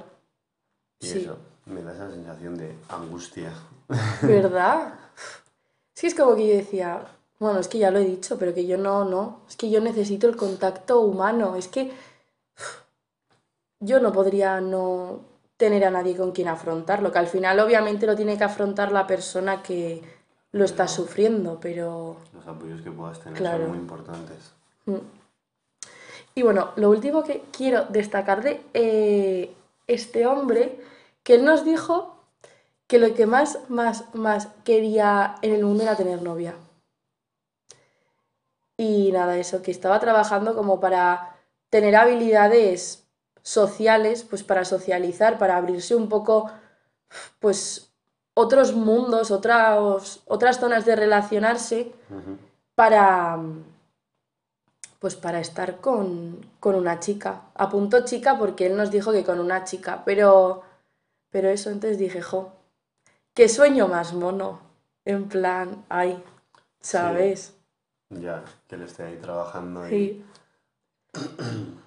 [1.00, 1.20] Y Sí.
[1.20, 3.52] eso, me da esa sensación de angustia.
[4.22, 4.94] ¿Verdad?
[5.96, 7.06] Es que es como que yo decía,
[7.40, 9.82] bueno, es que ya lo he dicho, pero que yo no, no, es que yo
[9.82, 11.92] necesito el contacto humano, es que
[13.82, 15.20] yo no podría no
[15.58, 19.06] tener a nadie con quien afrontarlo, que al final obviamente lo tiene que afrontar la
[19.08, 20.02] persona que
[20.54, 22.16] lo está sufriendo, pero...
[22.34, 23.64] Los apoyos que puedas tener Claro.
[23.64, 24.54] son muy importantes.
[24.86, 24.96] Mm.
[26.36, 29.54] Y bueno, lo último que quiero destacar de eh,
[29.89, 30.80] este hombre,
[31.23, 32.23] que él nos dijo
[32.88, 36.56] que lo que más, más, más quería en el mundo era tener novia.
[38.78, 41.36] Y nada, eso, que estaba trabajando como para
[41.69, 43.06] tener habilidades
[43.41, 46.49] sociales, pues para socializar, para abrirse un poco,
[47.39, 47.91] pues
[48.34, 51.91] otros mundos, otras, otras zonas de relacionarse
[52.75, 53.38] para,
[55.00, 57.44] pues para estar con, con una chica.
[57.56, 60.64] Apuntó chica porque él nos dijo que con una chica, pero,
[61.30, 62.52] pero eso entonces dije, jo,
[63.34, 64.60] qué sueño más mono.
[65.06, 66.22] En plan, ay,
[66.82, 67.56] ¿sabes?
[68.10, 69.90] Ya, que él esté ahí trabajando y...
[69.90, 70.26] Sí,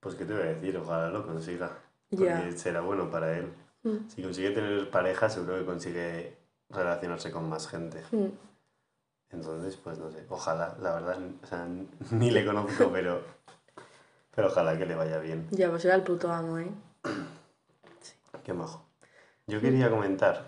[0.00, 1.76] Pues qué te voy a decir, ojalá lo consiga.
[2.08, 3.52] Porque será bueno para él.
[3.82, 6.36] Mm, Si consigue tener pareja, seguro que consigue
[6.70, 8.02] relacionarse con más gente.
[8.12, 8.26] mm.
[9.30, 11.66] Entonces, pues no sé, ojalá, la verdad, o sea,
[12.10, 13.22] ni le conozco, pero,
[14.34, 15.46] pero ojalá que le vaya bien.
[15.50, 16.70] Ya, pues era el puto amo, ¿eh?
[18.44, 18.84] Qué majo.
[19.46, 20.44] Yo quería comentar,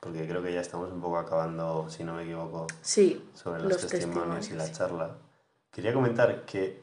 [0.00, 3.72] porque creo que ya estamos un poco acabando, si no me equivoco, Sí, sobre los,
[3.72, 4.72] Los testimonios y la sí.
[4.72, 5.16] charla.
[5.70, 6.82] Quería comentar que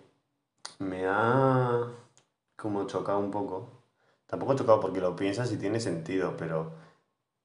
[0.79, 1.83] me ha
[2.55, 3.69] como chocado un poco.
[4.25, 6.71] Tampoco chocado porque lo piensas y tiene sentido, pero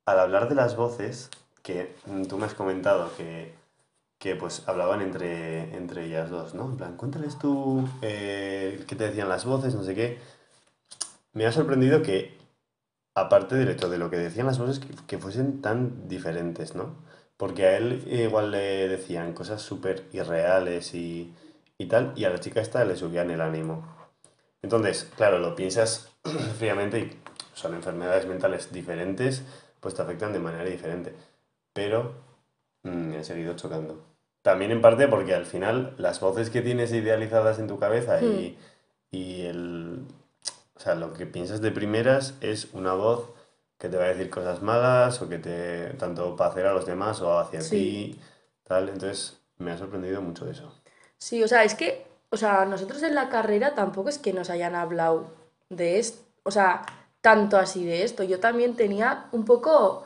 [0.07, 1.31] al hablar de las voces,
[1.63, 1.95] que
[2.29, 3.55] tú me has comentado que,
[4.19, 6.65] que pues hablaban entre, entre ellas dos, ¿no?
[6.65, 10.19] En plan, cuéntales tú eh, qué te decían las voces, no sé qué.
[11.33, 12.39] Me ha sorprendido que,
[13.15, 16.95] aparte del hecho de lo que decían las voces, que, que fuesen tan diferentes, ¿no?
[17.37, 21.35] Porque a él igual le decían cosas súper irreales y,
[21.79, 23.85] y tal, y a la chica esta le subían el ánimo.
[24.63, 26.11] Entonces, claro, lo piensas
[26.59, 27.19] fríamente y
[27.55, 29.43] son enfermedades mentales diferentes,
[29.81, 31.15] pues te afectan de manera diferente.
[31.73, 32.15] Pero
[32.85, 34.03] mm, me ha seguido chocando.
[34.43, 38.59] También en parte porque al final las voces que tienes idealizadas en tu cabeza y,
[39.11, 40.05] y el,
[40.77, 43.31] o sea, lo que piensas de primeras es una voz
[43.79, 46.87] que te va a decir cosas malas o que te, tanto para hacer a los
[46.87, 47.71] demás o hacia Sí.
[47.71, 48.21] ti,
[48.65, 48.89] tal.
[48.91, 50.73] Entonces, me ha sorprendido mucho eso.
[51.19, 54.51] Sí, o sea, es que, o sea, nosotros en la carrera tampoco es que nos
[54.51, 55.27] hayan hablado
[55.71, 56.85] de esto, o sea,
[57.23, 58.23] tanto así de esto.
[58.25, 60.05] Yo también tenía un poco,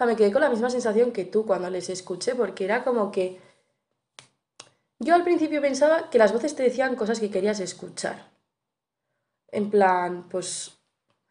[0.00, 3.12] sea, me quedé con la misma sensación que tú cuando les escuché, porque era como
[3.12, 3.38] que
[4.98, 8.30] yo al principio pensaba que las voces te decían cosas que querías escuchar.
[9.48, 10.78] En plan, pues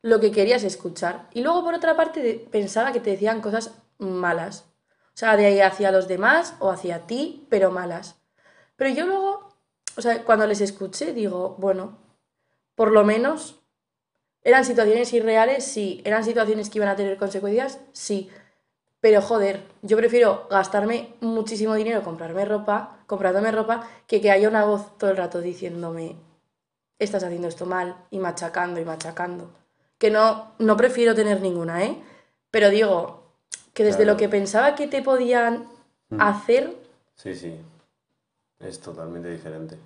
[0.01, 1.29] lo que querías escuchar.
[1.33, 4.65] Y luego por otra parte pensaba que te decían cosas malas.
[5.09, 8.19] O sea, de ahí hacia los demás o hacia ti, pero malas.
[8.75, 9.49] Pero yo luego,
[9.97, 11.97] o sea, cuando les escuché, digo, bueno,
[12.75, 13.59] por lo menos
[14.41, 16.01] eran situaciones irreales, sí.
[16.05, 18.29] Eran situaciones que iban a tener consecuencias, sí.
[19.01, 24.65] Pero joder, yo prefiero gastarme muchísimo dinero, comprarme ropa, comprándome ropa, que que haya una
[24.65, 26.15] voz todo el rato diciéndome,
[26.99, 29.49] estás haciendo esto mal, y machacando y machacando.
[29.97, 31.97] Que no, no prefiero tener ninguna, ¿eh?
[32.51, 33.23] Pero digo,
[33.73, 34.13] que desde Claro.
[34.13, 35.65] lo que pensaba que te podían
[36.09, 36.21] Mm.
[36.21, 36.75] hacer,
[37.15, 37.53] Sí, sí,
[38.59, 39.77] es totalmente diferente.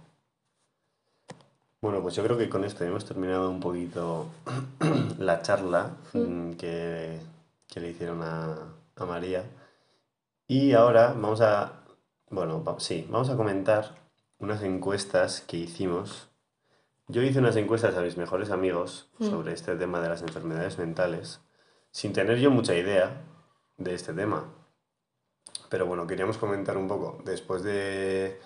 [1.81, 4.27] Bueno, pues yo creo que con esto hemos terminado un poquito
[5.19, 7.19] la charla mm, que,
[7.67, 8.55] que le hicieron a,
[8.95, 9.43] a María.
[10.47, 11.83] Y ahora vamos a,
[12.29, 13.95] bueno, sí, vamos a comentar
[14.39, 16.29] unas encuestas que hicimos.
[17.07, 19.29] Yo hice unas encuestas a mis mejores amigos Mm.
[19.29, 21.41] sobre este tema de las enfermedades mentales,
[21.91, 23.21] sin tener yo mucha idea
[23.77, 24.45] de este tema.
[25.69, 28.39] Pero bueno, queríamos comentar un poco, después de,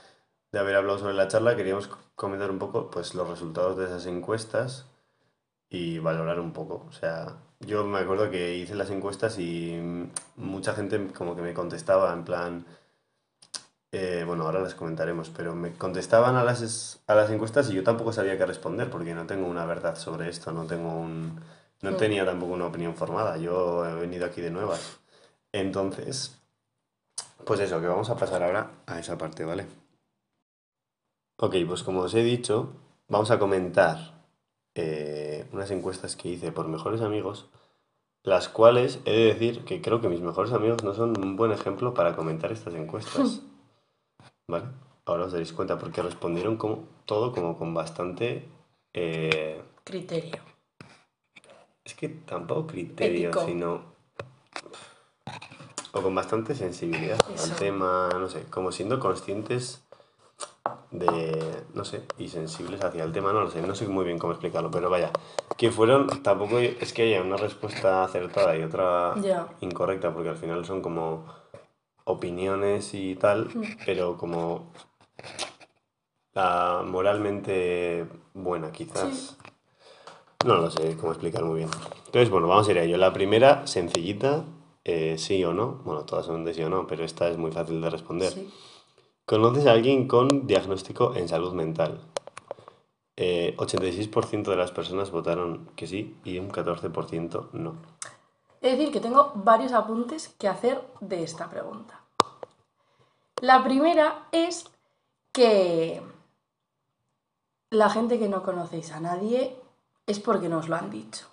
[0.51, 4.05] de haber hablado sobre la charla, queríamos comentar un poco pues, los resultados de esas
[4.05, 4.85] encuestas
[5.69, 6.85] y valorar un poco.
[6.87, 9.79] O sea, yo me acuerdo que hice las encuestas y
[10.35, 12.65] mucha gente como que me contestaba en plan,
[13.91, 17.83] eh, bueno, ahora las comentaremos, pero me contestaban a las, a las encuestas y yo
[17.83, 21.39] tampoco sabía qué responder porque no tengo una verdad sobre esto, no tengo un,
[21.81, 21.97] no Mm.
[21.97, 24.99] tenía tampoco una opinión formada, yo he venido aquí de nuevas.
[25.51, 26.37] Entonces,
[27.45, 29.65] pues eso, que vamos a pasar ahora a esa parte, ¿vale?
[31.39, 32.73] Ok, pues como os he dicho,
[33.07, 33.97] vamos a comentar
[34.75, 37.49] eh, unas encuestas que hice por mejores amigos,
[38.23, 41.51] las cuales he de decir que creo que mis mejores amigos no son un buen
[41.51, 43.41] ejemplo para comentar estas encuestas,
[44.47, 44.65] ¿vale?
[45.05, 48.47] Ahora os daréis cuenta porque respondieron como, todo como con bastante...
[48.93, 50.41] eh, criterio.
[51.85, 53.45] es que tampoco criterio, Ético.
[53.45, 53.97] sino...
[55.93, 57.45] O con bastante sensibilidad Eso.
[57.45, 59.86] al tema, no sé, como siendo conscientes
[60.91, 64.17] de, no sé, y sensibles hacia el tema, no lo sé, no sé muy bien
[64.17, 65.11] cómo explicarlo, pero vaya,
[65.57, 69.15] que fueron, tampoco es que haya una respuesta acertada y otra
[69.61, 71.25] incorrecta, porque al final son como
[72.05, 73.49] opiniones y tal,
[73.85, 74.71] pero como
[76.33, 79.37] la moralmente buena, quizás.
[80.45, 81.69] No lo sé cómo explicar muy bien.
[82.05, 82.97] Entonces, bueno, vamos a ir a ello.
[82.97, 84.45] La primera, sencillita,
[84.83, 85.81] eh, sí o no.
[85.83, 88.31] Bueno, todas son de sí o no, pero esta es muy fácil de responder.
[88.31, 88.53] Sí.
[89.27, 91.99] ¿Conoces a alguien con diagnóstico en salud mental?
[93.17, 97.75] Eh, 86% de las personas votaron que sí y un 14% no.
[98.61, 101.99] Es decir, que tengo varios apuntes que hacer de esta pregunta.
[103.41, 104.69] La primera es
[105.33, 106.01] que
[107.69, 109.57] la gente que no conocéis a nadie
[110.05, 111.27] es porque nos lo han dicho.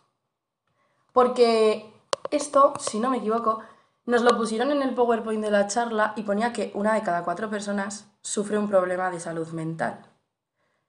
[1.12, 1.88] Porque
[2.32, 3.60] esto, si no me equivoco,
[4.06, 7.24] nos lo pusieron en el PowerPoint de la charla y ponía que una de cada
[7.24, 10.06] cuatro personas sufre un problema de salud mental.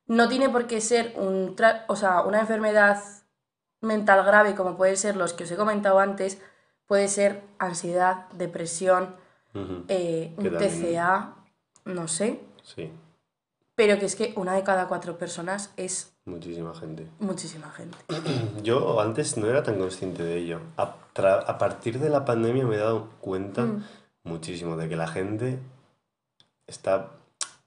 [0.07, 1.55] No tiene por qué ser un
[1.87, 3.01] o sea, una enfermedad
[3.81, 6.41] mental grave como puede ser los que os he comentado antes,
[6.87, 9.15] puede ser ansiedad, depresión,
[9.87, 11.35] eh, un TCA,
[11.85, 12.41] no sé.
[12.63, 12.91] Sí.
[13.75, 16.14] Pero que es que una de cada cuatro personas es...
[16.25, 17.07] Muchísima gente.
[17.19, 17.97] Muchísima gente.
[18.63, 20.59] Yo antes no era tan consciente de ello.
[20.77, 23.83] A, a partir de la pandemia me he dado cuenta mm.
[24.23, 25.59] muchísimo de que la gente
[26.67, 27.11] está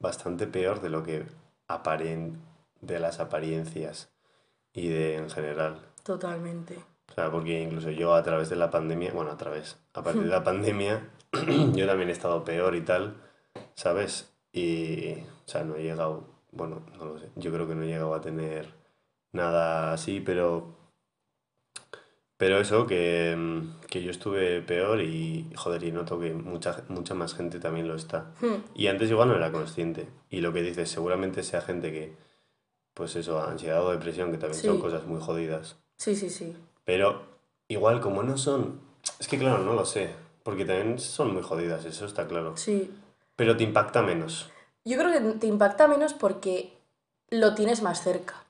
[0.01, 1.27] bastante peor de lo que
[1.69, 2.41] aparen
[2.81, 4.11] de las apariencias
[4.73, 5.81] y de en general.
[6.03, 6.79] Totalmente.
[7.11, 10.23] O sea, porque incluso yo a través de la pandemia, bueno, a través, a partir
[10.23, 13.17] de la pandemia, yo también he estado peor y tal,
[13.75, 14.33] ¿sabes?
[14.53, 17.87] Y, o sea, no he llegado, bueno, no lo sé, yo creo que no he
[17.87, 18.67] llegado a tener
[19.33, 20.77] nada así, pero,
[22.37, 23.37] pero eso, que,
[23.89, 27.95] que yo estuve peor y, joder, y noto que mucha, mucha más gente también lo
[27.95, 28.33] está.
[28.41, 28.63] Hmm.
[28.75, 30.09] Y antes igual no era consciente.
[30.31, 32.15] Y lo que dices, seguramente sea gente que,
[32.95, 35.77] pues eso, ansiedad o depresión, que también son cosas muy jodidas.
[35.97, 36.57] Sí, sí, sí.
[36.85, 37.23] Pero
[37.69, 38.81] igual, como no son.
[39.19, 40.11] Es que claro, no lo sé.
[40.43, 42.57] Porque también son muy jodidas, eso está claro.
[42.57, 42.91] Sí.
[43.37, 44.51] Pero te impacta menos.
[44.89, 46.73] Yo creo que te impacta menos porque
[47.29, 48.47] lo tienes más cerca.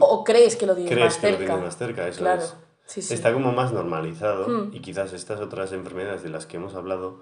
[0.00, 1.20] O crees que lo tienes más cerca.
[1.20, 2.42] Crees que lo tienes más cerca, eso claro.
[2.42, 2.54] es.
[2.84, 3.14] Sí, sí.
[3.14, 4.74] Está como más normalizado hmm.
[4.74, 7.20] y quizás estas otras enfermedades de las que hemos hablado,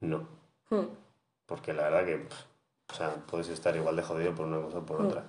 [0.00, 0.26] no.
[0.70, 0.86] Hmm.
[1.44, 2.26] Porque la verdad que,
[2.92, 5.06] o sea, puedes estar igual de jodido por una cosa o por hmm.
[5.06, 5.24] otra.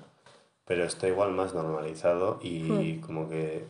[0.64, 3.66] Pero está igual más normalizado y como que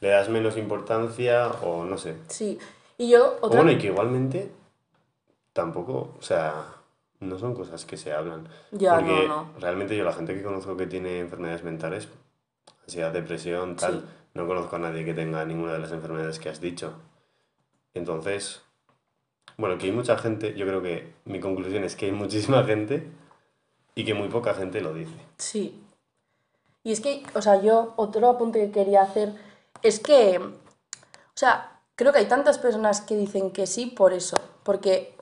[0.00, 2.16] le das menos importancia o no sé.
[2.28, 2.58] Sí,
[2.96, 3.36] y yo...
[3.42, 3.60] Otra...
[3.60, 4.50] Bueno, y que igualmente
[5.52, 6.76] tampoco, o sea,
[7.20, 8.48] no son cosas que se hablan.
[8.72, 9.52] Ya, porque no, no.
[9.58, 12.08] realmente yo la gente que conozco que tiene enfermedades mentales,
[12.82, 16.60] ansiedad, depresión, tal, no conozco a nadie que tenga ninguna de las enfermedades que has
[16.60, 16.94] dicho.
[17.94, 18.62] Entonces,
[19.56, 23.08] bueno, que hay mucha gente, yo creo que mi conclusión es que hay muchísima gente
[23.94, 25.16] y que muy poca gente lo dice.
[25.38, 25.82] Sí.
[26.84, 29.32] Y es que, o sea, yo otro apunte que quería hacer
[29.82, 34.36] es que, o sea, creo que hay tantas personas que dicen que sí por eso,
[34.62, 35.16] porque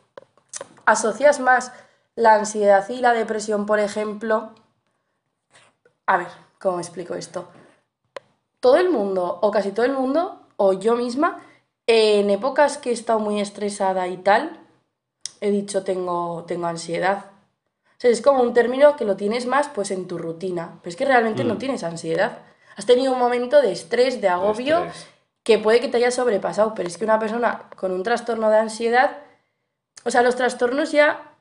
[0.85, 1.73] asocias más
[2.17, 4.53] la ansiedad y la depresión, por ejemplo.
[6.07, 7.49] A ver, ¿cómo me explico esto?
[8.61, 11.43] Todo el mundo, o casi todo el mundo, o yo misma,
[11.87, 14.61] en épocas que he estado muy estresada y tal,
[15.41, 17.27] he dicho tengo, tengo ansiedad.
[17.87, 20.91] O sea, es como un término que lo tienes más pues en tu rutina, pero
[20.91, 21.59] es que realmente no mm.
[21.59, 22.39] tienes ansiedad.
[22.77, 24.87] Has tenido un momento de estrés, de agobio,
[25.43, 28.59] que puede que te haya sobrepasado, pero es que una persona con un trastorno de
[28.59, 29.19] ansiedad,
[30.05, 31.34] o sea, los trastornos ya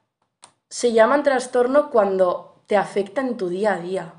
[0.70, 4.14] se llaman trastorno cuando te afecta en tu día a día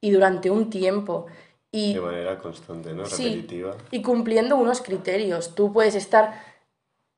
[0.00, 1.26] y durante un tiempo.
[1.70, 3.04] Y, de manera constante, ¿no?
[3.04, 3.76] Repetitiva.
[3.90, 5.54] y cumpliendo unos criterios.
[5.54, 6.42] Tú puedes estar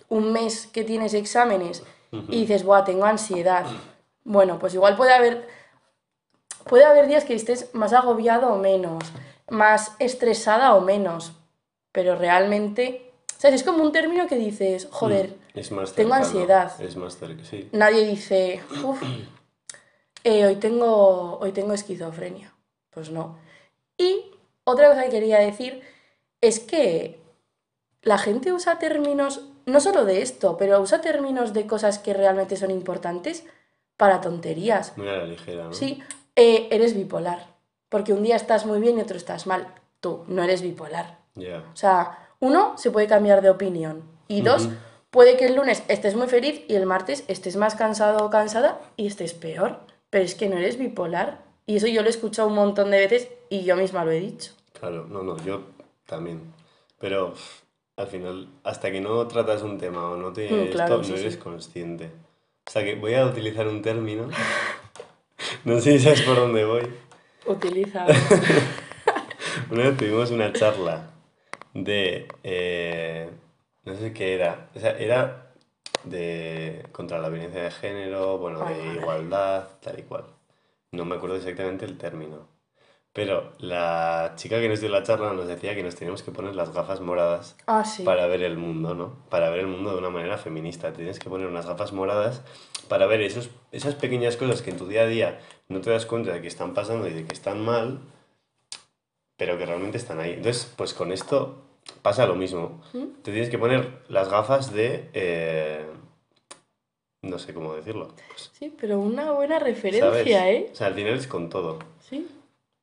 [0.09, 3.66] un mes que tienes exámenes y dices, Buah, tengo ansiedad.
[4.24, 5.46] Bueno, pues igual puede haber,
[6.64, 9.04] puede haber días que estés más agobiado o menos
[9.50, 11.33] más estresada o menos,
[11.92, 13.61] pero realmente, ¿sabes?
[13.61, 16.80] Es como un término que dices, joder, mm, tengo ansiedad.
[16.80, 17.68] Es más cerca, sí.
[17.72, 19.02] Nadie dice, uff,
[20.24, 22.52] eh, hoy, tengo, hoy tengo esquizofrenia.
[22.90, 23.38] Pues no.
[23.96, 24.30] Y
[24.64, 25.82] otra cosa que quería decir
[26.40, 27.20] es que
[28.02, 32.56] la gente usa términos, no solo de esto, pero usa términos de cosas que realmente
[32.56, 33.44] son importantes
[33.96, 34.96] para tonterías.
[34.96, 35.72] Muy a la ligera, ¿no?
[35.72, 36.02] Sí,
[36.36, 37.46] eh, eres bipolar.
[37.88, 39.74] Porque un día estás muy bien y otro estás mal.
[40.00, 41.18] Tú no eres bipolar.
[41.36, 44.02] O sea, uno, se puede cambiar de opinión.
[44.28, 44.68] Y dos,
[45.10, 48.80] puede que el lunes estés muy feliz y el martes estés más cansado o cansada
[48.96, 49.80] y estés peor.
[50.08, 51.42] Pero es que no eres bipolar.
[51.66, 54.20] Y eso yo lo he escuchado un montón de veces y yo misma lo he
[54.20, 54.52] dicho.
[54.72, 55.62] Claro, no, no, yo
[56.06, 56.40] también.
[56.98, 57.34] Pero
[57.96, 61.36] al final, hasta que no tratas un tema o no te mm, esto, no eres
[61.36, 62.11] consciente.
[62.66, 64.28] O sea que voy a utilizar un término.
[65.64, 66.88] no sé si sabes por dónde voy.
[67.46, 68.06] Utiliza.
[69.70, 71.11] una vez tuvimos una charla
[71.74, 72.26] de.
[72.42, 73.30] Eh,
[73.85, 74.70] no sé qué era.
[74.74, 75.55] O sea, era
[76.05, 76.87] de.
[76.93, 80.24] contra la violencia de género, bueno, de igualdad, tal y cual.
[80.93, 82.49] No me acuerdo exactamente el término.
[83.12, 86.55] Pero la chica que nos dio la charla nos decía que nos teníamos que poner
[86.55, 89.16] las gafas moradas ah, para ver el mundo, ¿no?
[89.28, 90.93] Para ver el mundo de una manera feminista.
[90.93, 92.43] Tienes que poner unas gafas moradas
[92.89, 96.07] para ver esos, esas pequeñas cosas que en tu día a día no te das
[96.07, 98.01] cuenta de que están pasando y de que están mal,
[99.37, 100.35] pero que realmente están ahí.
[100.35, 101.69] Entonces, pues con esto
[102.03, 102.82] pasa lo mismo.
[102.93, 103.22] ¿Mm?
[103.22, 105.09] Te tienes que poner las gafas de...
[105.12, 105.84] Eh,
[107.22, 108.09] no sé cómo decirlo.
[108.28, 110.26] Pues, Sí, pero una buena referencia, ¿sabes?
[110.26, 110.68] ¿eh?
[110.72, 111.78] O sea, al final es con todo.
[112.09, 112.26] Sí.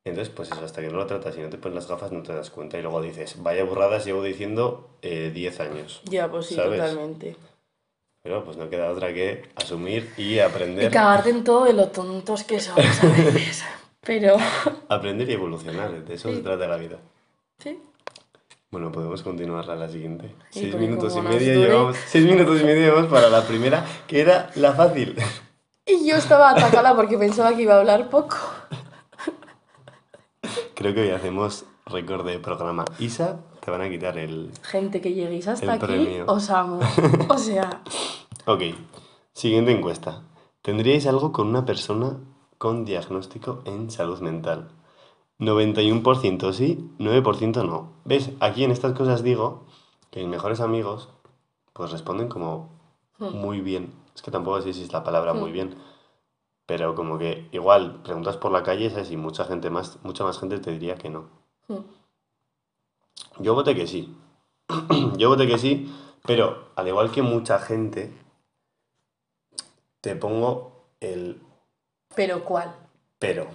[0.05, 2.24] Entonces, pues eso, hasta que no lo tratas y no te pones las gafas, no
[2.24, 2.78] te das cuenta.
[2.78, 6.01] Y luego dices, vaya burradas llevo diciendo eh, 10 años.
[6.05, 6.80] Ya, pues sí, ¿Sabes?
[6.80, 7.36] totalmente.
[8.24, 10.91] Pero pues no queda otra que asumir y Y aprender.
[10.91, 13.64] cagarte en todo de lo tontos que somos a veces.
[14.01, 14.38] Pero,
[14.88, 16.97] Aprender y evolucionar, de eso se trata la vida.
[17.60, 17.80] sí.
[18.70, 20.36] Bueno, podemos continuar a la siguiente.
[20.49, 21.97] Sí, seis minutos y medio dure- llevamos.
[22.05, 25.15] Seis minutos y medio llevamos para la primera, que era la fácil.
[25.86, 28.36] Y yo estaba atacada porque pensaba que iba a hablar poco.
[30.76, 32.84] Creo que hoy hacemos récord de programa.
[32.99, 34.51] Isa, te van a quitar el.
[34.63, 36.26] Gente que lleguéis hasta aquí, premio.
[36.28, 36.80] os amo.
[37.30, 37.82] O sea,
[38.45, 38.61] Ok,
[39.34, 40.24] siguiente encuesta.
[40.61, 42.18] ¿Tendríais algo con una persona
[42.57, 44.68] con diagnóstico en salud mental?
[45.39, 47.91] 91% sí, 9% no.
[48.05, 48.31] ¿Ves?
[48.39, 49.65] Aquí en estas cosas digo
[50.11, 51.09] que mis mejores amigos
[51.73, 52.75] pues responden como
[53.19, 53.35] Hmm.
[53.35, 53.93] muy bien.
[54.15, 55.53] Es que tampoco sé si es la palabra muy Hmm.
[55.53, 55.75] bien.
[56.67, 59.09] Pero como que igual preguntas por la calle, ¿sabes?
[59.09, 61.29] Y mucha gente más, mucha más gente te diría que no.
[61.67, 61.79] mm,
[63.39, 64.15] Yo voté que sí.
[65.17, 65.91] Yo voté que sí,
[66.25, 68.11] pero al igual que mucha gente,
[70.01, 71.41] te pongo el
[72.15, 72.75] pero ¿cuál?
[73.19, 73.47] pero,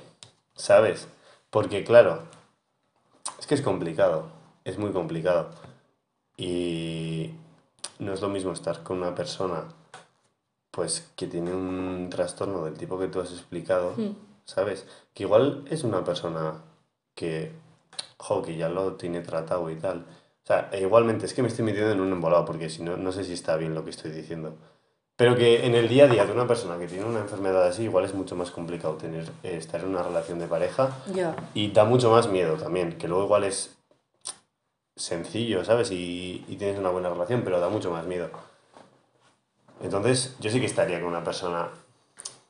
[0.55, 1.09] ¿sabes?
[1.53, 2.23] Porque claro,
[3.39, 4.31] es que es complicado,
[4.65, 5.51] es muy complicado.
[6.39, 7.35] Y
[7.99, 9.65] no es lo mismo estar con una persona,
[10.71, 14.87] pues, que tiene un trastorno del tipo que tú has explicado, Mm, ¿sabes?
[15.13, 16.55] Que igual es una persona
[17.15, 17.53] que,
[18.17, 19.99] jo, que ya lo tiene tratado y tal.
[19.99, 22.97] O sea, e igualmente es que me estoy metiendo en un embolado porque si no,
[22.97, 24.57] no sé si está bien lo que estoy diciendo.
[25.23, 27.85] Pero que en el día a día de una persona que tiene una enfermedad así,
[27.85, 31.37] igual es mucho más complicado tener, eh, estar en una relación de pareja Ya.
[31.55, 33.73] y da mucho más miedo también, que luego igual es
[34.97, 35.93] sencillo, ¿sabes?
[35.93, 38.31] Y, y tienes una buena relación, pero da mucho más miedo.
[39.81, 41.69] Entonces, yo sí que estaría con una persona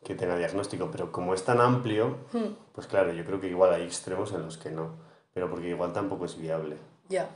[0.03, 3.75] que tenga diagnóstico, pero como es tan amplio, Mm, pues claro, yo creo que igual
[3.75, 4.93] hay extremos en los que no,
[5.35, 6.79] pero porque igual tampoco es viable.
[7.11, 7.29] Ya.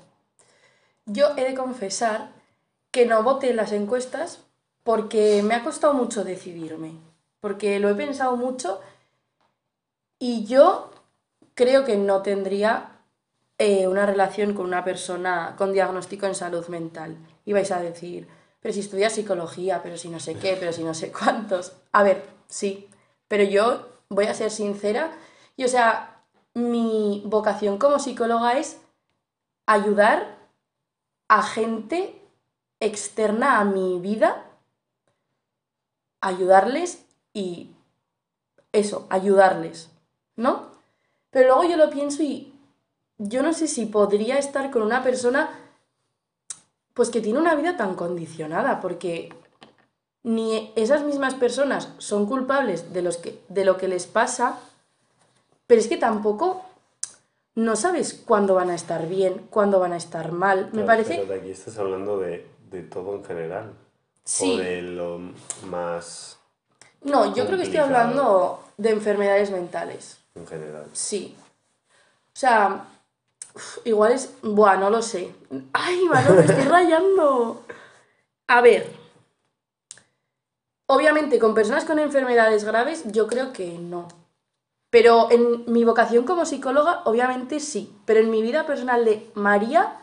[1.05, 2.30] Yo he de confesar
[2.91, 4.41] que no voté en las encuestas
[4.87, 6.93] porque me ha costado mucho decidirme.
[7.41, 8.80] Porque lo he pensado mucho
[10.20, 10.93] y yo
[11.55, 13.01] creo que no tendría
[13.59, 17.16] eh, una relación con una persona con diagnóstico en salud mental.
[17.45, 18.28] Y vais a decir,
[18.61, 21.72] pero si estudias psicología, pero si no sé qué, pero si no sé cuántos.
[21.91, 22.89] A ver, sí,
[23.26, 25.11] pero yo voy a ser sincera
[25.57, 26.22] y o sea,
[26.55, 28.80] mi vocación como psicóloga es
[29.66, 30.39] ayudar
[31.26, 32.22] a gente
[32.78, 34.45] externa a mi vida,
[36.27, 37.70] ayudarles y
[38.72, 39.91] eso, ayudarles,
[40.37, 40.70] ¿no?
[41.31, 42.53] Pero luego yo lo pienso y
[43.18, 45.51] yo no sé si podría estar con una persona
[46.95, 49.29] pues que tiene una vida tan condicionada, porque
[50.22, 54.59] ni esas mismas personas son culpables de, los que, de lo que les pasa,
[55.66, 56.64] pero es que tampoco
[57.55, 60.70] no sabes cuándo van a estar bien, cuándo van a estar mal.
[60.72, 61.16] Me parece...
[61.16, 63.72] Pero de aquí estás hablando de, de todo en general.
[64.27, 64.55] Sí.
[64.55, 65.20] O de lo
[65.68, 66.39] más
[67.03, 70.18] No, yo creo que estoy hablando de enfermedades mentales.
[70.35, 70.85] en general.
[70.93, 71.35] Sí.
[72.35, 72.85] O sea,
[73.85, 74.35] igual es...
[74.43, 75.33] Buah, no lo sé.
[75.72, 77.62] Ay, Manolo, me estoy rayando.
[78.49, 78.93] A ver.
[80.87, 84.09] Obviamente, con personas con enfermedades graves, yo creo que no.
[84.91, 87.97] Pero en mi vocación como psicóloga, obviamente sí.
[88.05, 90.01] Pero en mi vida personal de María,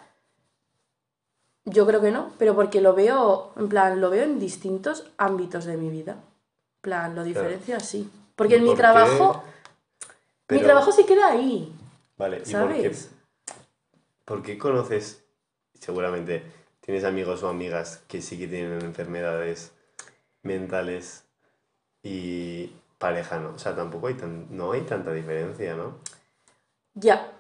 [1.66, 2.32] yo creo que no.
[2.38, 6.14] Pero porque lo veo, en plan, lo veo en distintos ámbitos de mi vida.
[6.14, 8.09] En plan, lo diferencio así.
[8.36, 9.43] Porque en mi trabajo,
[10.49, 11.74] mi trabajo se queda ahí.
[12.18, 13.11] Vale, ¿y por qué, ¿Sabes?
[14.26, 15.24] por qué conoces,
[15.80, 16.43] seguramente
[16.82, 19.72] tienes amigos o amigas que sí que tienen enfermedades
[20.43, 21.26] mentales
[22.03, 23.51] y pareja no?
[23.51, 25.97] O sea, tampoco hay tan, no hay tanta diferencia, ¿no?
[26.95, 27.32] Ya.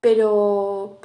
[0.00, 1.00] Pero.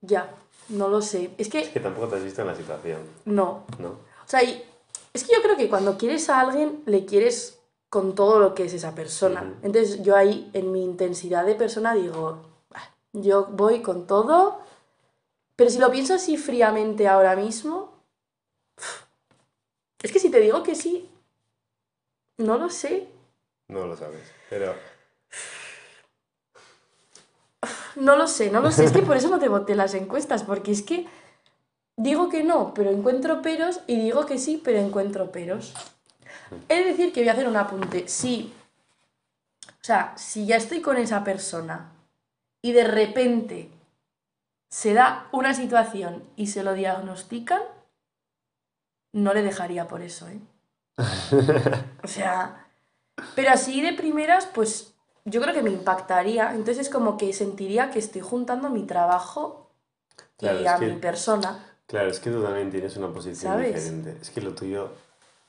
[0.00, 0.34] Ya.
[0.68, 1.30] No lo sé.
[1.38, 1.80] Es Es que.
[1.80, 3.64] tampoco te has visto en la situación, No.
[3.78, 3.88] ¿no?
[3.88, 4.62] O sea, y-
[5.12, 7.58] es que yo creo que cuando quieres a alguien, le quieres
[7.88, 9.54] con todo lo que es esa persona.
[9.62, 12.38] Entonces yo ahí, en mi intensidad de persona, digo,
[12.74, 14.60] "Ah, yo voy con todo.
[15.56, 17.92] Pero si lo pienso así fríamente ahora mismo.
[20.02, 21.08] Es que si te digo que sí.
[22.36, 23.08] No lo sé.
[23.68, 24.74] No lo sabes, pero
[27.96, 28.84] No lo sé, no lo sé.
[28.84, 31.06] Es que por eso no te voté las encuestas, porque es que
[31.96, 35.74] digo que no, pero encuentro peros, y digo que sí, pero encuentro peros.
[36.68, 38.08] He de decir que voy a hacer un apunte.
[38.08, 38.54] Sí.
[39.66, 41.92] O sea, si ya estoy con esa persona
[42.62, 43.70] y de repente
[44.70, 47.62] se da una situación y se lo diagnostican,
[49.12, 50.40] no le dejaría por eso, ¿eh?
[52.02, 52.66] O sea,
[53.34, 54.94] pero así de primeras, pues
[55.30, 56.50] yo creo que me impactaría.
[56.50, 59.70] Entonces es como que sentiría que estoy juntando mi trabajo
[60.36, 61.64] Claro, y es a que- mi persona.
[61.86, 63.74] Claro, es que tú también tienes una posición ¿Sabes?
[63.74, 64.18] diferente.
[64.20, 64.90] Es que lo tuyo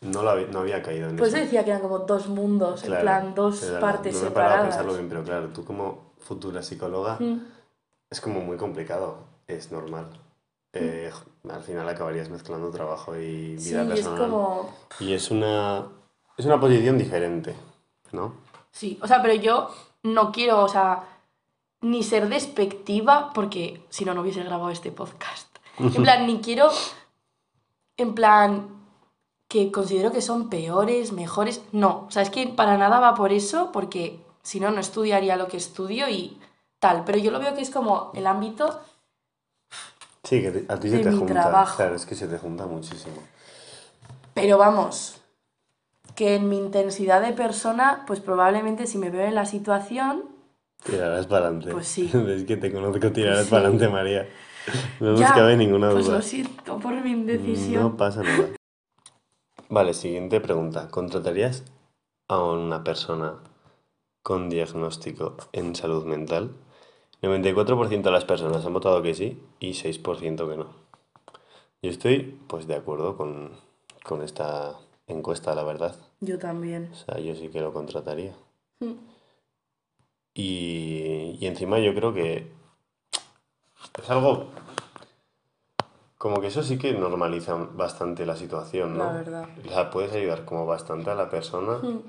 [0.02, 1.44] no, lo había, no había caído en Pues eso.
[1.44, 3.82] decía que eran como dos mundos, Claro, en plan, dos es verdad.
[3.82, 4.62] partes no me separadas.
[4.62, 7.40] pensarlo bien, pero claro, tú como futura psicóloga Mm.
[8.10, 9.18] es como muy complicado,
[9.48, 10.08] es normal.
[10.72, 11.12] Eh,
[11.50, 14.18] al final acabarías mezclando trabajo y Sí, vida es personal.
[14.18, 14.70] como...
[15.00, 15.88] Y es una,
[16.38, 17.54] es una posición diferente,
[18.14, 18.34] ¿no?
[18.72, 21.04] Sí, o sea, pero yo no quiero, o sea,
[21.82, 25.48] ni ser despectiva, porque si no, no hubiese grabado este podcast.
[25.78, 26.70] En plan, ni quiero,
[27.98, 28.68] en plan,
[29.48, 31.62] que considero que son peores, mejores.
[31.72, 35.36] No, o sea, es que para nada va por eso, porque si no, no estudiaría
[35.38, 36.40] lo que estudio y
[36.80, 37.04] tal.
[37.06, 38.80] Pero yo lo veo que es como el ámbito
[40.24, 41.34] Sí, que a ti se De te junta.
[41.34, 41.76] trabajo.
[41.78, 43.16] Claro, es que se te junta muchísimo.
[44.34, 45.19] Pero vamos,
[46.20, 50.26] que en mi intensidad de persona, pues probablemente si me veo en la situación,
[50.84, 51.72] Tirarás para adelante.
[51.72, 52.12] Pues sí.
[52.28, 53.50] Es que te conozco, tirarás sí.
[53.50, 54.28] para adelante, María.
[55.00, 56.18] No nos cabe ninguna pues duda.
[56.18, 57.84] lo siento por mi indecisión.
[57.84, 58.50] No pasa nada.
[59.70, 60.90] Vale, siguiente pregunta.
[60.90, 61.64] ¿Contratarías
[62.28, 63.36] a una persona
[64.22, 66.52] con diagnóstico en salud mental?
[67.22, 70.68] 94% de las personas han votado que sí y 6% que no.
[71.82, 73.52] Yo estoy pues de acuerdo con,
[74.04, 74.76] con esta
[75.08, 75.96] encuesta, la verdad.
[76.22, 76.90] Yo también.
[76.92, 78.34] O sea, yo sí que lo contrataría.
[78.80, 78.94] Mm.
[80.34, 82.52] Y, y encima yo creo que
[84.02, 84.48] es algo
[86.20, 89.06] como que eso sí que normaliza bastante la situación, ¿no?
[89.06, 89.48] La verdad.
[89.66, 91.78] O sea, puedes ayudar como bastante a la persona.
[91.78, 92.04] Mm.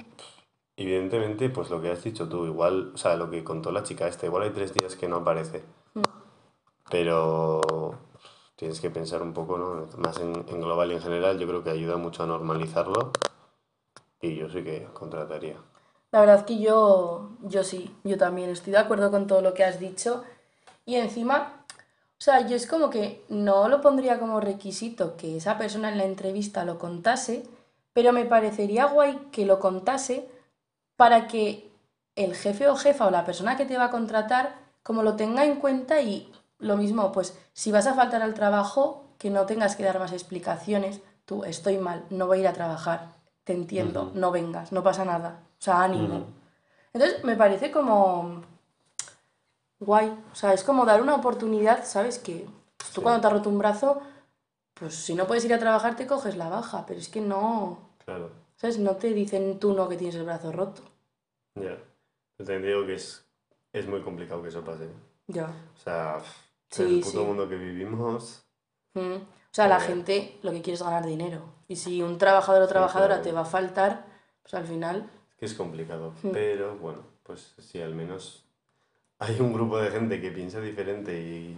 [0.76, 4.08] Evidentemente, pues lo que has dicho tú, igual, o sea, lo que contó la chica
[4.08, 5.62] esta, igual hay tres días que no aparece.
[5.94, 6.00] Mm.
[6.90, 7.60] Pero
[8.56, 9.86] tienes que pensar un poco, ¿no?
[9.98, 13.12] Más en, en global y en general, yo creo que ayuda mucho a normalizarlo.
[14.20, 15.56] Y yo sí que contrataría.
[16.12, 19.64] La verdad que yo, yo sí, yo también estoy de acuerdo con todo lo que
[19.64, 20.24] has dicho.
[20.84, 25.56] Y encima, o sea, yo es como que no lo pondría como requisito que esa
[25.56, 27.44] persona en la entrevista lo contase,
[27.92, 30.28] pero me parecería guay que lo contase
[30.96, 31.70] para que
[32.16, 35.44] el jefe o jefa o la persona que te va a contratar como lo tenga
[35.44, 39.76] en cuenta y lo mismo, pues si vas a faltar al trabajo, que no tengas
[39.76, 41.00] que dar más explicaciones.
[41.24, 43.19] Tú, estoy mal, no voy a ir a trabajar,
[43.50, 44.12] te entiendo, Ujú.
[44.20, 45.40] no vengas, no pasa nada.
[45.58, 46.18] O sea, ánimo.
[46.18, 46.26] Ujú.
[46.92, 48.42] Entonces me parece como
[49.80, 50.16] guay.
[50.32, 52.20] O sea, es como dar una oportunidad, ¿sabes?
[52.20, 52.46] Que
[52.76, 53.00] tú Sí.
[53.00, 54.00] cuando te has roto un brazo,
[54.74, 57.78] pues si no puedes ir a trabajar te coges la baja, pero es que no,
[58.04, 58.30] Claro.
[58.56, 58.78] ¿sabes?
[58.78, 60.82] No te dicen tú no que tienes el brazo roto.
[61.56, 61.76] Ya.
[62.38, 63.24] Yo también digo que es,
[63.72, 64.88] es muy complicado que eso pase.
[65.26, 65.46] Ya.
[65.46, 66.18] O sea,
[66.70, 67.24] Sí, en el puto sí.
[67.24, 68.44] mundo que vivimos,
[68.94, 69.14] Mm.
[69.16, 69.80] O sea, la Eh.
[69.80, 71.42] gente lo que quiere es ganar dinero.
[71.70, 73.22] Y si un trabajador o Sí, trabajadora claro.
[73.22, 74.04] te va a faltar,
[74.42, 75.08] pues al final...
[75.30, 76.12] es que es complicado.
[76.24, 76.32] Mm.
[76.32, 78.44] Pero bueno, pues si al menos
[79.20, 81.56] hay un grupo de gente que piensa diferente y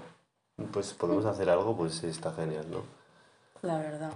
[0.71, 2.83] pues podemos hacer algo, pues está genial, ¿no?
[3.63, 4.13] La verdad.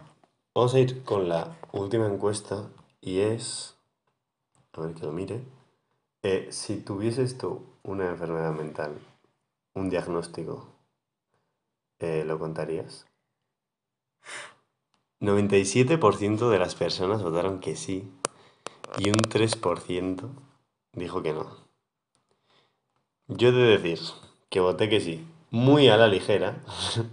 [0.54, 2.68] Vamos a ir con la última encuesta
[3.00, 3.74] y es,
[4.74, 5.40] a ver que lo mire,
[6.22, 8.98] Eh, si tuvieses tú una enfermedad mental,
[9.74, 10.66] un diagnóstico,
[12.00, 13.06] eh, ¿lo contarías?
[15.20, 18.10] 97% de las personas votaron que sí
[18.98, 20.28] y un 3%
[20.92, 21.66] dijo que no.
[23.28, 23.98] Yo he de decir
[24.50, 26.58] que voté que sí, muy a la ligera,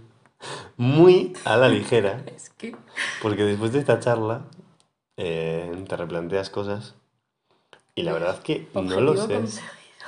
[0.76, 2.76] muy a la ligera, Es que...
[3.22, 4.44] porque después de esta charla
[5.16, 6.94] eh, te replanteas cosas
[7.94, 9.40] y la verdad que no lo sé.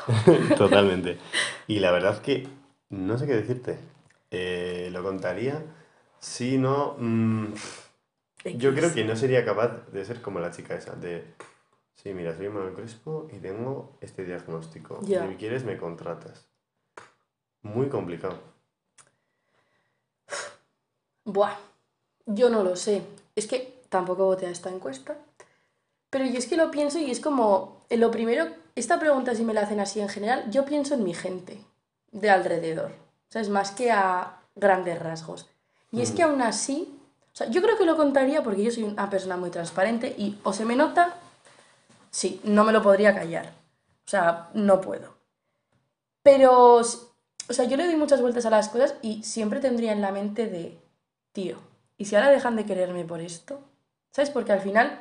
[0.58, 1.18] Totalmente.
[1.66, 2.48] Y la verdad que
[2.90, 3.78] no sé qué decirte.
[4.30, 5.64] Eh, lo contaría
[6.18, 6.96] si no...
[8.54, 11.24] yo creo que no sería capaz de ser como la chica esa, de...
[11.94, 15.00] Sí, mira, soy Manuel Crespo y tengo este diagnóstico.
[15.04, 16.46] Si quieres, me contratas.
[17.62, 18.38] Muy complicado.
[21.24, 21.56] Buah,
[22.26, 23.02] yo no lo sé.
[23.34, 25.16] Es que tampoco voté a esta encuesta.
[26.10, 29.44] Pero yo es que lo pienso y es como, en lo primero, esta pregunta si
[29.44, 31.58] me la hacen así en general, yo pienso en mi gente
[32.12, 32.90] de alrededor.
[32.90, 35.48] O sea, es más que a grandes rasgos.
[35.90, 36.28] Y es que Mm.
[36.30, 36.95] aún así,
[37.36, 40.38] o sea, yo creo que lo contaría porque yo soy una persona muy transparente y
[40.42, 41.14] o se me nota,
[42.10, 43.46] sí, no me lo podría callar.
[44.06, 45.14] O sea, no puedo.
[46.22, 46.82] Pero, o
[47.52, 50.46] sea, yo le doy muchas vueltas a las cosas y siempre tendría en la mente
[50.46, 50.78] de,
[51.32, 51.58] tío,
[51.96, 53.60] ¿y si ahora dejan de quererme por esto?
[54.10, 54.30] ¿Sabes?
[54.30, 54.98] Porque al final,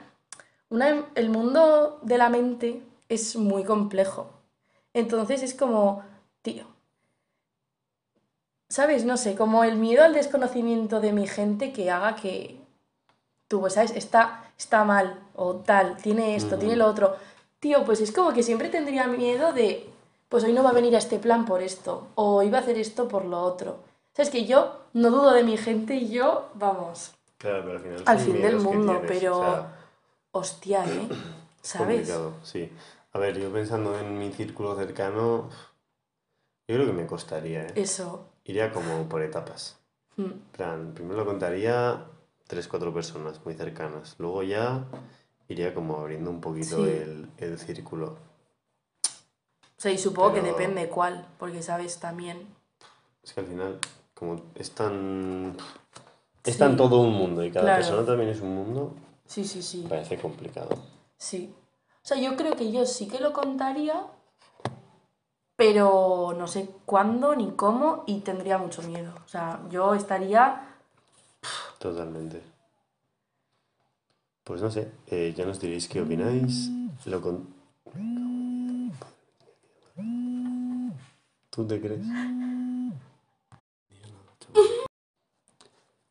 [0.69, 4.29] una- el mundo de la mente es muy complejo.
[4.93, 6.03] Entonces es como,
[6.41, 6.65] tío,
[8.69, 9.05] ¿sabes?
[9.05, 12.59] No sé, como el miedo al desconocimiento de mi gente que haga que,
[13.47, 13.91] tú, pues, ¿sabes?
[13.91, 17.15] Está, está mal, o tal, tiene esto, tiene lo otro.
[17.59, 19.89] Tío, pues es como que siempre tendría miedo de,
[20.29, 22.77] pues hoy no va a venir a este plan por esto, o iba a hacer
[22.77, 23.77] esto por lo otro.
[24.13, 24.29] ¿Sabes?
[24.29, 28.19] Que yo no dudo de mi gente y yo, vamos, Claro, pero al final al
[28.19, 29.77] fin del mundo, tienes, pero, o sea,
[30.31, 31.07] hostia, ¿eh?
[31.63, 31.97] es ¿Sabes?
[31.97, 32.71] complicado, sí.
[33.11, 35.49] A ver, yo pensando en mi círculo cercano,
[36.67, 37.73] yo creo que me costaría, ¿eh?
[37.75, 38.25] Eso.
[38.45, 39.77] Iría como por etapas.
[40.17, 42.05] mm, plan, primero lo contaría
[42.47, 44.15] tres, cuatro personas muy cercanas.
[44.17, 44.85] Luego ya
[45.49, 46.89] iría como abriendo un poquito Sí.
[46.89, 48.15] el, el círculo.
[49.77, 52.47] O sea, y supongo que Pero- depende cuál, porque sabes también.
[53.23, 53.79] Es que al final,
[54.13, 55.57] como es tan...
[56.45, 56.59] Es Sí.
[56.59, 57.81] tan todo un mundo y cada Claro.
[57.83, 58.93] persona también es un mundo,
[59.25, 59.85] Sí, sí, sí.
[59.89, 60.77] parece complicado.
[61.17, 61.53] Sí.
[62.03, 64.05] O sea, yo creo que yo sí que lo contaría,
[65.55, 69.13] pero no sé cuándo ni cómo y tendría mucho miedo.
[69.25, 70.75] O sea, yo estaría...
[71.79, 72.41] Totalmente.
[74.43, 76.69] Pues no sé, eh, ya nos diréis qué opináis.
[77.05, 77.47] Lo con...
[81.49, 82.05] ¿Tú te crees?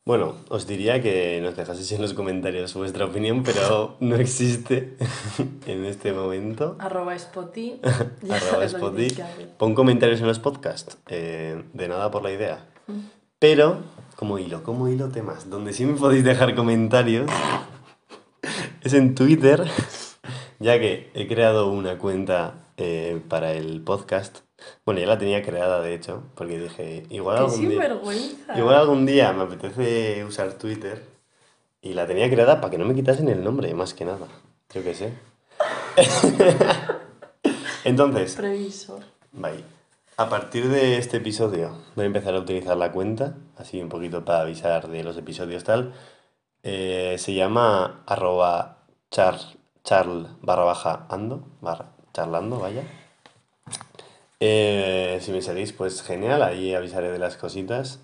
[0.06, 4.96] Bueno, os diría que nos dejaseis en los comentarios vuestra opinión, pero no existe
[5.66, 6.76] en este momento.
[6.78, 7.80] Arroba Spotty.
[8.30, 9.08] Arroba Spotty.
[9.56, 10.98] Pon comentarios en los podcasts.
[11.08, 12.66] eh, de nada por la idea.
[13.38, 13.78] Pero,
[14.16, 17.30] como hilo, como hilo temas, donde sí me podéis dejar comentarios
[18.82, 19.64] es en Twitter,
[20.58, 24.40] ya que he creado una cuenta eh, para el podcast.
[24.84, 28.00] Bueno, ya la tenía creada, de hecho, porque dije, igual algún día,
[28.56, 31.02] igual algún día me apetece usar Twitter
[31.80, 34.26] y la tenía creada para que no me quitasen el nombre, más que nada.
[34.72, 35.12] Yo qué sé.
[37.84, 39.02] Entonces, Previsor.
[39.32, 39.64] Bye.
[40.16, 44.24] A partir de este episodio voy a empezar a utilizar la cuenta, así un poquito
[44.24, 45.92] para avisar de los episodios tal.
[46.62, 48.78] Eh, se llama arroba
[49.10, 49.36] char,
[49.82, 52.84] charl barra baja ando, barra charlando, vaya.
[54.40, 58.00] Eh, si me seguís, pues genial, ahí avisaré de las cositas.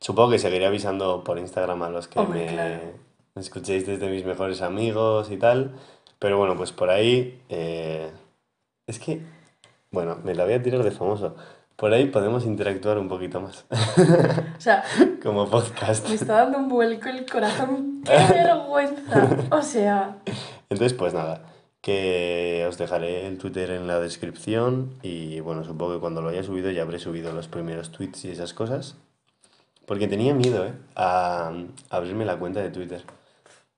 [0.00, 2.80] Supongo que seguiré avisando por Instagram a los que Hombre, me, claro.
[3.34, 5.72] me escuchéis desde mis mejores amigos y tal.
[6.18, 7.40] Pero bueno, pues por ahí...
[7.48, 8.10] eh,
[8.86, 9.20] es que,
[9.90, 11.36] bueno, me la voy a tirar de famoso.
[11.76, 14.82] Por ahí podemos interactuar un poquito más, O sea,
[15.22, 16.08] como podcast.
[16.08, 18.02] me está dando un vuelco el corazón.
[18.04, 19.46] ¡Qué vergüenza!
[19.52, 20.16] O sea,
[20.70, 21.40] Entonces, pues nada,
[21.88, 26.42] que os dejaré el Twitter en la descripción y bueno, supongo que cuando lo haya
[26.42, 28.96] subido ya habré subido los primeros tweets y esas cosas.
[29.86, 30.72] Porque tenía miedo, ¿eh?
[30.96, 31.50] A,
[31.88, 33.02] abrirme la cuenta de Twitter.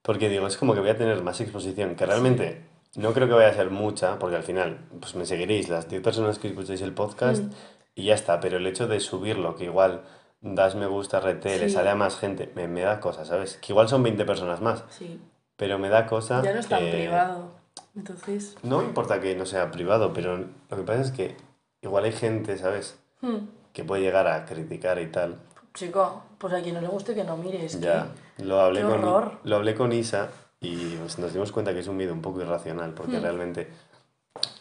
[0.01, 2.63] Porque digo, es como que voy a tener más exposición, que realmente
[2.97, 6.01] no creo que vaya a ser mucha, porque al final, pues me seguiréis las 10
[6.03, 7.49] personas que escucháis el podcast Mm.
[7.95, 10.01] y ya está, pero el hecho de subirlo, que igual
[10.41, 11.75] das me gusta, rete, le Sí.
[11.75, 13.55] sale a más gente, me, me da cosa, ¿sabes?
[13.61, 15.17] Que igual son 20 personas más, sí.
[15.55, 17.60] pero me da cosa Ya no es tan que- privado.
[17.95, 18.55] Entonces.
[18.63, 21.35] no importa que no sea privado, pero lo que pasa es que
[21.81, 22.97] igual hay gente, ¿sabes?
[23.21, 23.37] hmm,
[23.73, 25.37] Que puede llegar a criticar y tal.
[25.73, 27.65] Chico, pues a quien no le guste que no mire.
[27.65, 28.43] Es Ya, que.
[28.43, 29.39] lo hablé qué con, horror.
[29.43, 30.29] lo hablé con Isa
[30.59, 33.23] y pues, nos dimos cuenta que es un miedo un poco irracional, porque Hmm.
[33.23, 33.67] realmente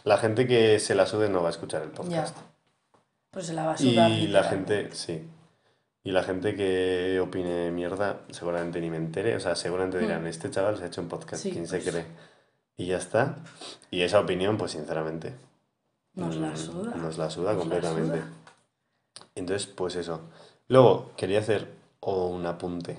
[0.04, 1.94] la gente que se la sube no va a escuchar el Ya.
[1.96, 2.36] podcast.
[3.30, 4.10] Pues se la va a sudar.
[4.10, 5.28] Y la gente, sí.
[6.02, 9.36] Y la gente que opine mierda, seguramente ni me entere.
[9.36, 11.48] O sea, seguramente dirán, este chaval se ha hecho un podcast, Hmm.
[11.48, 11.90] Sí, ¿quién se pues.
[11.90, 12.04] cree?
[12.80, 13.36] Y ya está.
[13.90, 15.34] Y esa opinión, pues sinceramente,
[16.14, 16.94] Nos la mm, suda.
[16.94, 18.18] Nos la suda Nos la completamente.
[18.20, 18.28] suda.
[19.34, 20.22] Entonces, pues eso.
[20.66, 21.68] Luego, quería hacer
[22.00, 22.98] un apunte.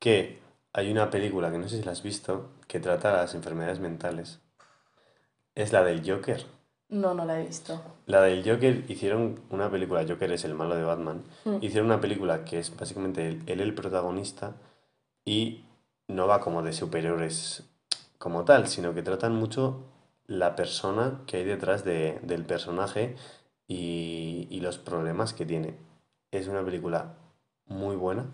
[0.00, 0.40] Que
[0.72, 4.40] hay una película que no sé si la has visto, que trata las enfermedades mentales.
[5.54, 6.44] Es la del Joker.
[6.88, 7.80] No, no la he visto.
[8.06, 11.22] La del Joker hicieron una película, Joker es el malo de Batman.
[11.44, 11.58] Mm.
[11.60, 14.54] Hicieron una película que es básicamente él, él el protagonista
[15.24, 15.62] y
[16.08, 17.62] no va como de superhéroes
[18.22, 19.82] como tal, sino que tratan mucho
[20.28, 23.16] la persona que hay detrás de- del personaje
[23.66, 25.74] y, y los problemas que tiene.
[26.30, 27.14] Es una película
[27.66, 28.26] muy buena.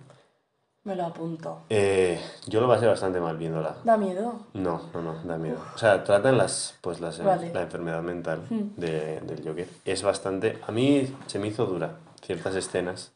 [0.85, 1.63] Me lo apunto.
[1.71, 3.77] Eh, yo lo pasé bastante mal viéndola.
[3.83, 4.41] Da miedo.
[4.53, 5.59] No, no, no, da miedo.
[5.75, 7.51] O sea, tratan las, pues las, Vale.
[7.55, 8.69] la enfermedad mental Hmm.
[8.77, 9.69] de- del Joker.
[9.87, 10.59] Es bastante...
[10.67, 11.97] A mí se me hizo dura.
[12.23, 13.13] Ciertas escenas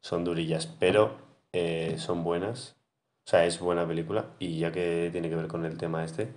[0.00, 1.12] son durillas, pero
[1.52, 2.74] eh, son buenas.
[3.28, 6.32] O sea, es buena película y ya que tiene que ver con el tema este,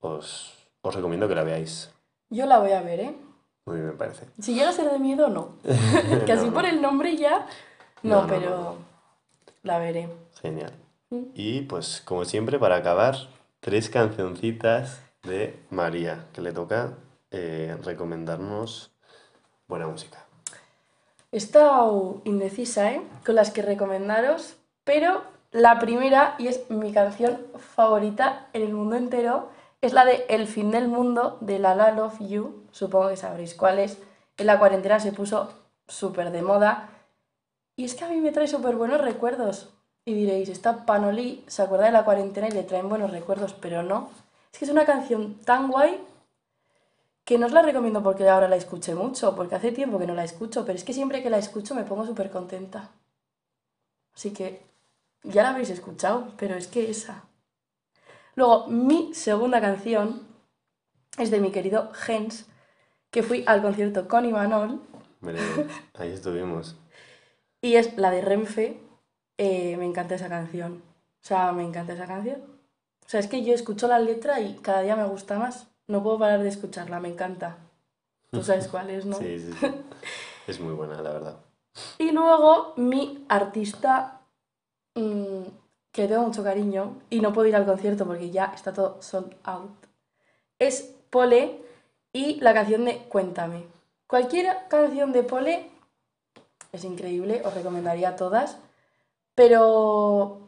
[0.00, 1.92] os, os recomiendo que la veáis.
[2.28, 3.14] Yo la voy a ver, ¿eh?
[3.66, 4.26] Muy bien, me parece.
[4.40, 5.50] Si llega a ser de miedo, no.
[6.26, 7.46] que así No, por el nombre ya.
[8.02, 8.78] No, pero
[9.62, 10.08] la veré.
[10.42, 10.72] Genial.
[11.10, 11.22] Mm.
[11.34, 13.14] Y pues, como siempre, para acabar,
[13.60, 16.94] tres cancioncitas de María, que le toca
[17.30, 18.90] eh, recomendarnos
[19.68, 20.26] buena música.
[21.30, 23.02] He estado indecisa, ¿eh?
[23.24, 28.96] Con las que recomendaros, pero La primera, y es mi canción favorita en el mundo
[28.96, 29.48] entero,
[29.80, 32.66] es la de El fin del mundo de La La Love You.
[32.70, 33.98] Supongo que sabréis cuál es.
[34.36, 35.52] En la cuarentena se puso
[35.86, 36.90] súper de moda.
[37.76, 39.72] Y es que a mí me trae súper buenos recuerdos.
[40.04, 43.82] Y diréis, esta Panoli se acuerda de la cuarentena y le traen buenos recuerdos, pero
[43.82, 44.10] no.
[44.52, 46.00] Es que es una canción tan guay
[47.24, 50.14] que no os la recomiendo porque ahora la escuché mucho, porque hace tiempo que no
[50.14, 52.90] la escucho, pero es que siempre que la escucho me pongo súper contenta.
[54.14, 54.67] Así que
[55.22, 57.24] ya la habréis escuchado, pero es que esa.
[58.34, 60.26] Luego, mi segunda canción
[61.18, 62.46] es de mi querido Gens,
[63.10, 64.80] que fui al concierto con Imanol.
[65.20, 65.40] Hombre,
[65.94, 66.76] ahí estuvimos.
[67.60, 68.80] Y es la de Renfe.
[69.38, 70.82] Eh, me encanta esa canción.
[71.22, 72.40] O sea, me encanta esa canción.
[73.04, 75.66] O sea, es que yo escucho la letra y cada día me gusta más.
[75.86, 77.56] No puedo parar de escucharla, me encanta.
[78.30, 79.16] Tú sabes cuál es, ¿no?
[79.16, 79.66] Sí, sí, sí.
[80.46, 81.36] Es muy buena, la verdad.
[81.98, 84.17] Y luego mi artista
[84.94, 89.00] que le tengo mucho cariño y no puedo ir al concierto porque ya está todo
[89.00, 89.88] sold out
[90.58, 91.62] es Pole
[92.12, 93.64] y la canción de Cuéntame.
[94.06, 95.70] Cualquier canción de Pole
[96.72, 98.58] es increíble, os recomendaría todas,
[99.34, 100.40] pero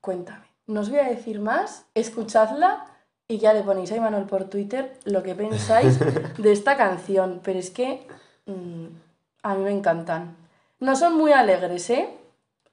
[0.00, 0.46] cuéntame.
[0.66, 2.86] No os voy a decir más, escuchadla
[3.26, 5.98] y ya le ponéis a Imanol por Twitter lo que pensáis
[6.38, 8.06] de esta canción, pero es que
[8.46, 8.86] mm,
[9.42, 10.36] a mí me encantan.
[10.80, 12.08] No son muy alegres, ¿eh?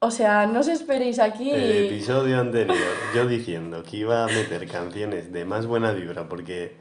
[0.00, 1.50] O sea, no os esperéis aquí.
[1.50, 2.76] El episodio anterior,
[3.14, 6.76] yo diciendo que iba a meter canciones de más buena vibra, porque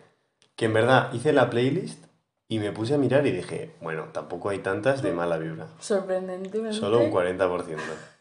[0.56, 2.06] que en verdad hice la playlist
[2.48, 5.68] y me puse a mirar y dije, bueno, tampoco hay tantas de mala vibra.
[5.80, 6.78] Sorprendentemente.
[6.78, 7.78] Solo un 40%.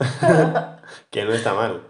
[1.11, 1.83] que no está mal.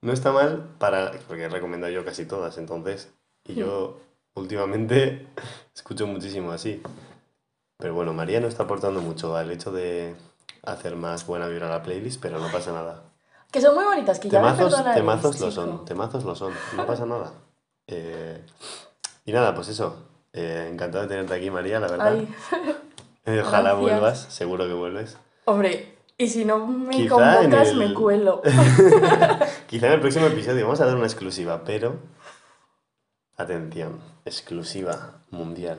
[0.00, 1.12] No está mal para.
[1.26, 3.12] Porque he recomendado yo casi todas, entonces.
[3.44, 4.00] Y yo
[4.34, 5.26] últimamente
[5.74, 6.80] escucho muchísimo así.
[7.78, 10.14] Pero bueno, María no está aportando mucho al hecho de
[10.66, 13.02] hacer más buena vibra a la playlist, pero no pasa nada.
[13.50, 16.86] Que son muy bonitas, que ya me Temazos, temazos lo son, temazos lo son, no
[16.86, 17.32] pasa nada.
[17.86, 18.42] Eh,
[19.24, 19.96] y nada, pues eso.
[20.32, 22.12] eh, encantado de tenerte aquí, María, la verdad.
[22.12, 22.28] Ay,
[23.28, 23.80] Eh, Ojalá gracias.
[23.80, 25.16] vuelvas, seguro que vuelves.
[25.46, 27.08] hombre, y si no me Quizá
[27.40, 28.40] convocas, en el- me cuelo.
[29.66, 31.96] Quizá en el próximo episodio vamos a dar una exclusiva, pero.
[33.36, 35.78] Atención, exclusiva mundial.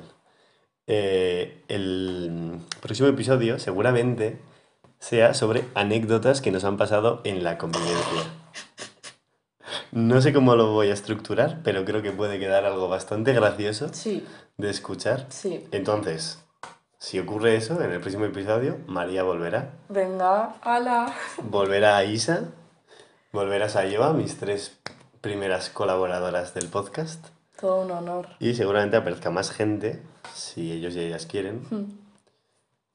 [0.87, 4.39] Eh, el próximo episodio seguramente
[4.99, 8.23] sea sobre anécdotas que nos han pasado en la convivencia.
[9.91, 13.89] No sé cómo lo voy a estructurar, pero creo que puede quedar algo bastante gracioso
[13.93, 14.25] Sí,
[14.57, 15.25] de escuchar.
[15.29, 15.65] sí.
[15.71, 16.43] Entonces,
[16.97, 19.73] si ocurre eso, en el próximo episodio, María volverá.
[19.89, 21.13] Venga, ala.
[21.43, 22.45] Volverá Isa,
[23.31, 24.77] volverá Sayoa, mis tres
[25.21, 27.27] primeras colaboradoras del podcast.
[27.59, 28.29] Todo un honor.
[28.39, 30.01] Y seguramente aparezca más gente,
[30.33, 31.61] si ellos y ellas quieren.
[31.69, 31.97] Hmm.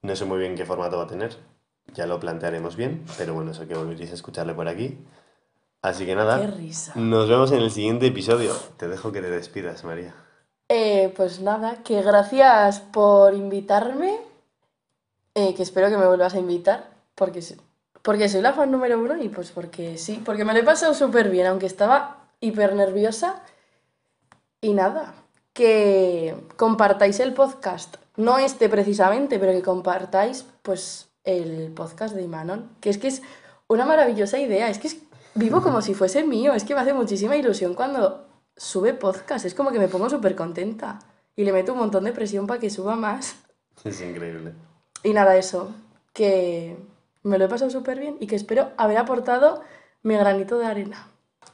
[0.01, 1.35] No sé muy bien qué formato va a tener,
[1.93, 4.97] ya lo plantearemos bien, pero bueno, eso que volveréis a escucharle por aquí.
[5.81, 6.93] Así que nada, Qué risa.
[6.95, 8.53] nos vemos en el siguiente episodio.
[8.77, 10.15] Te dejo que te despidas, María.
[10.69, 14.17] Eh, pues nada, que gracias por invitarme.
[15.35, 16.89] eh, que espero que me vuelvas a invitar.
[17.15, 17.57] Porque, sí-
[18.01, 20.21] porque soy la fan número uno y pues porque sí.
[20.23, 23.41] Porque me lo he pasado súper bien, aunque estaba hiper nerviosa.
[24.61, 25.13] Y nada,
[25.53, 27.97] que compartáis el podcast.
[28.15, 32.69] No este precisamente, pero que compartáis pues el podcast de Imanol.
[32.81, 33.21] Que es que es
[33.67, 34.69] una maravillosa idea.
[34.69, 35.01] Es que es-
[35.35, 36.53] vivo como si fuese mío.
[36.53, 39.45] Es que me hace muchísima ilusión cuando sube podcast.
[39.45, 40.99] Es como que me pongo súper contenta.
[41.35, 43.35] Y le meto un montón de presión para que suba más.
[43.83, 44.53] Es increíble.
[45.03, 45.71] Y nada, eso.
[46.13, 46.77] Que
[47.23, 49.61] me lo he pasado súper bien y que espero haber aportado
[50.03, 51.07] mi granito de arena.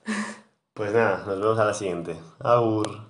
[0.74, 2.16] Pues nada, nos vemos a la siguiente.
[2.40, 3.09] Agur.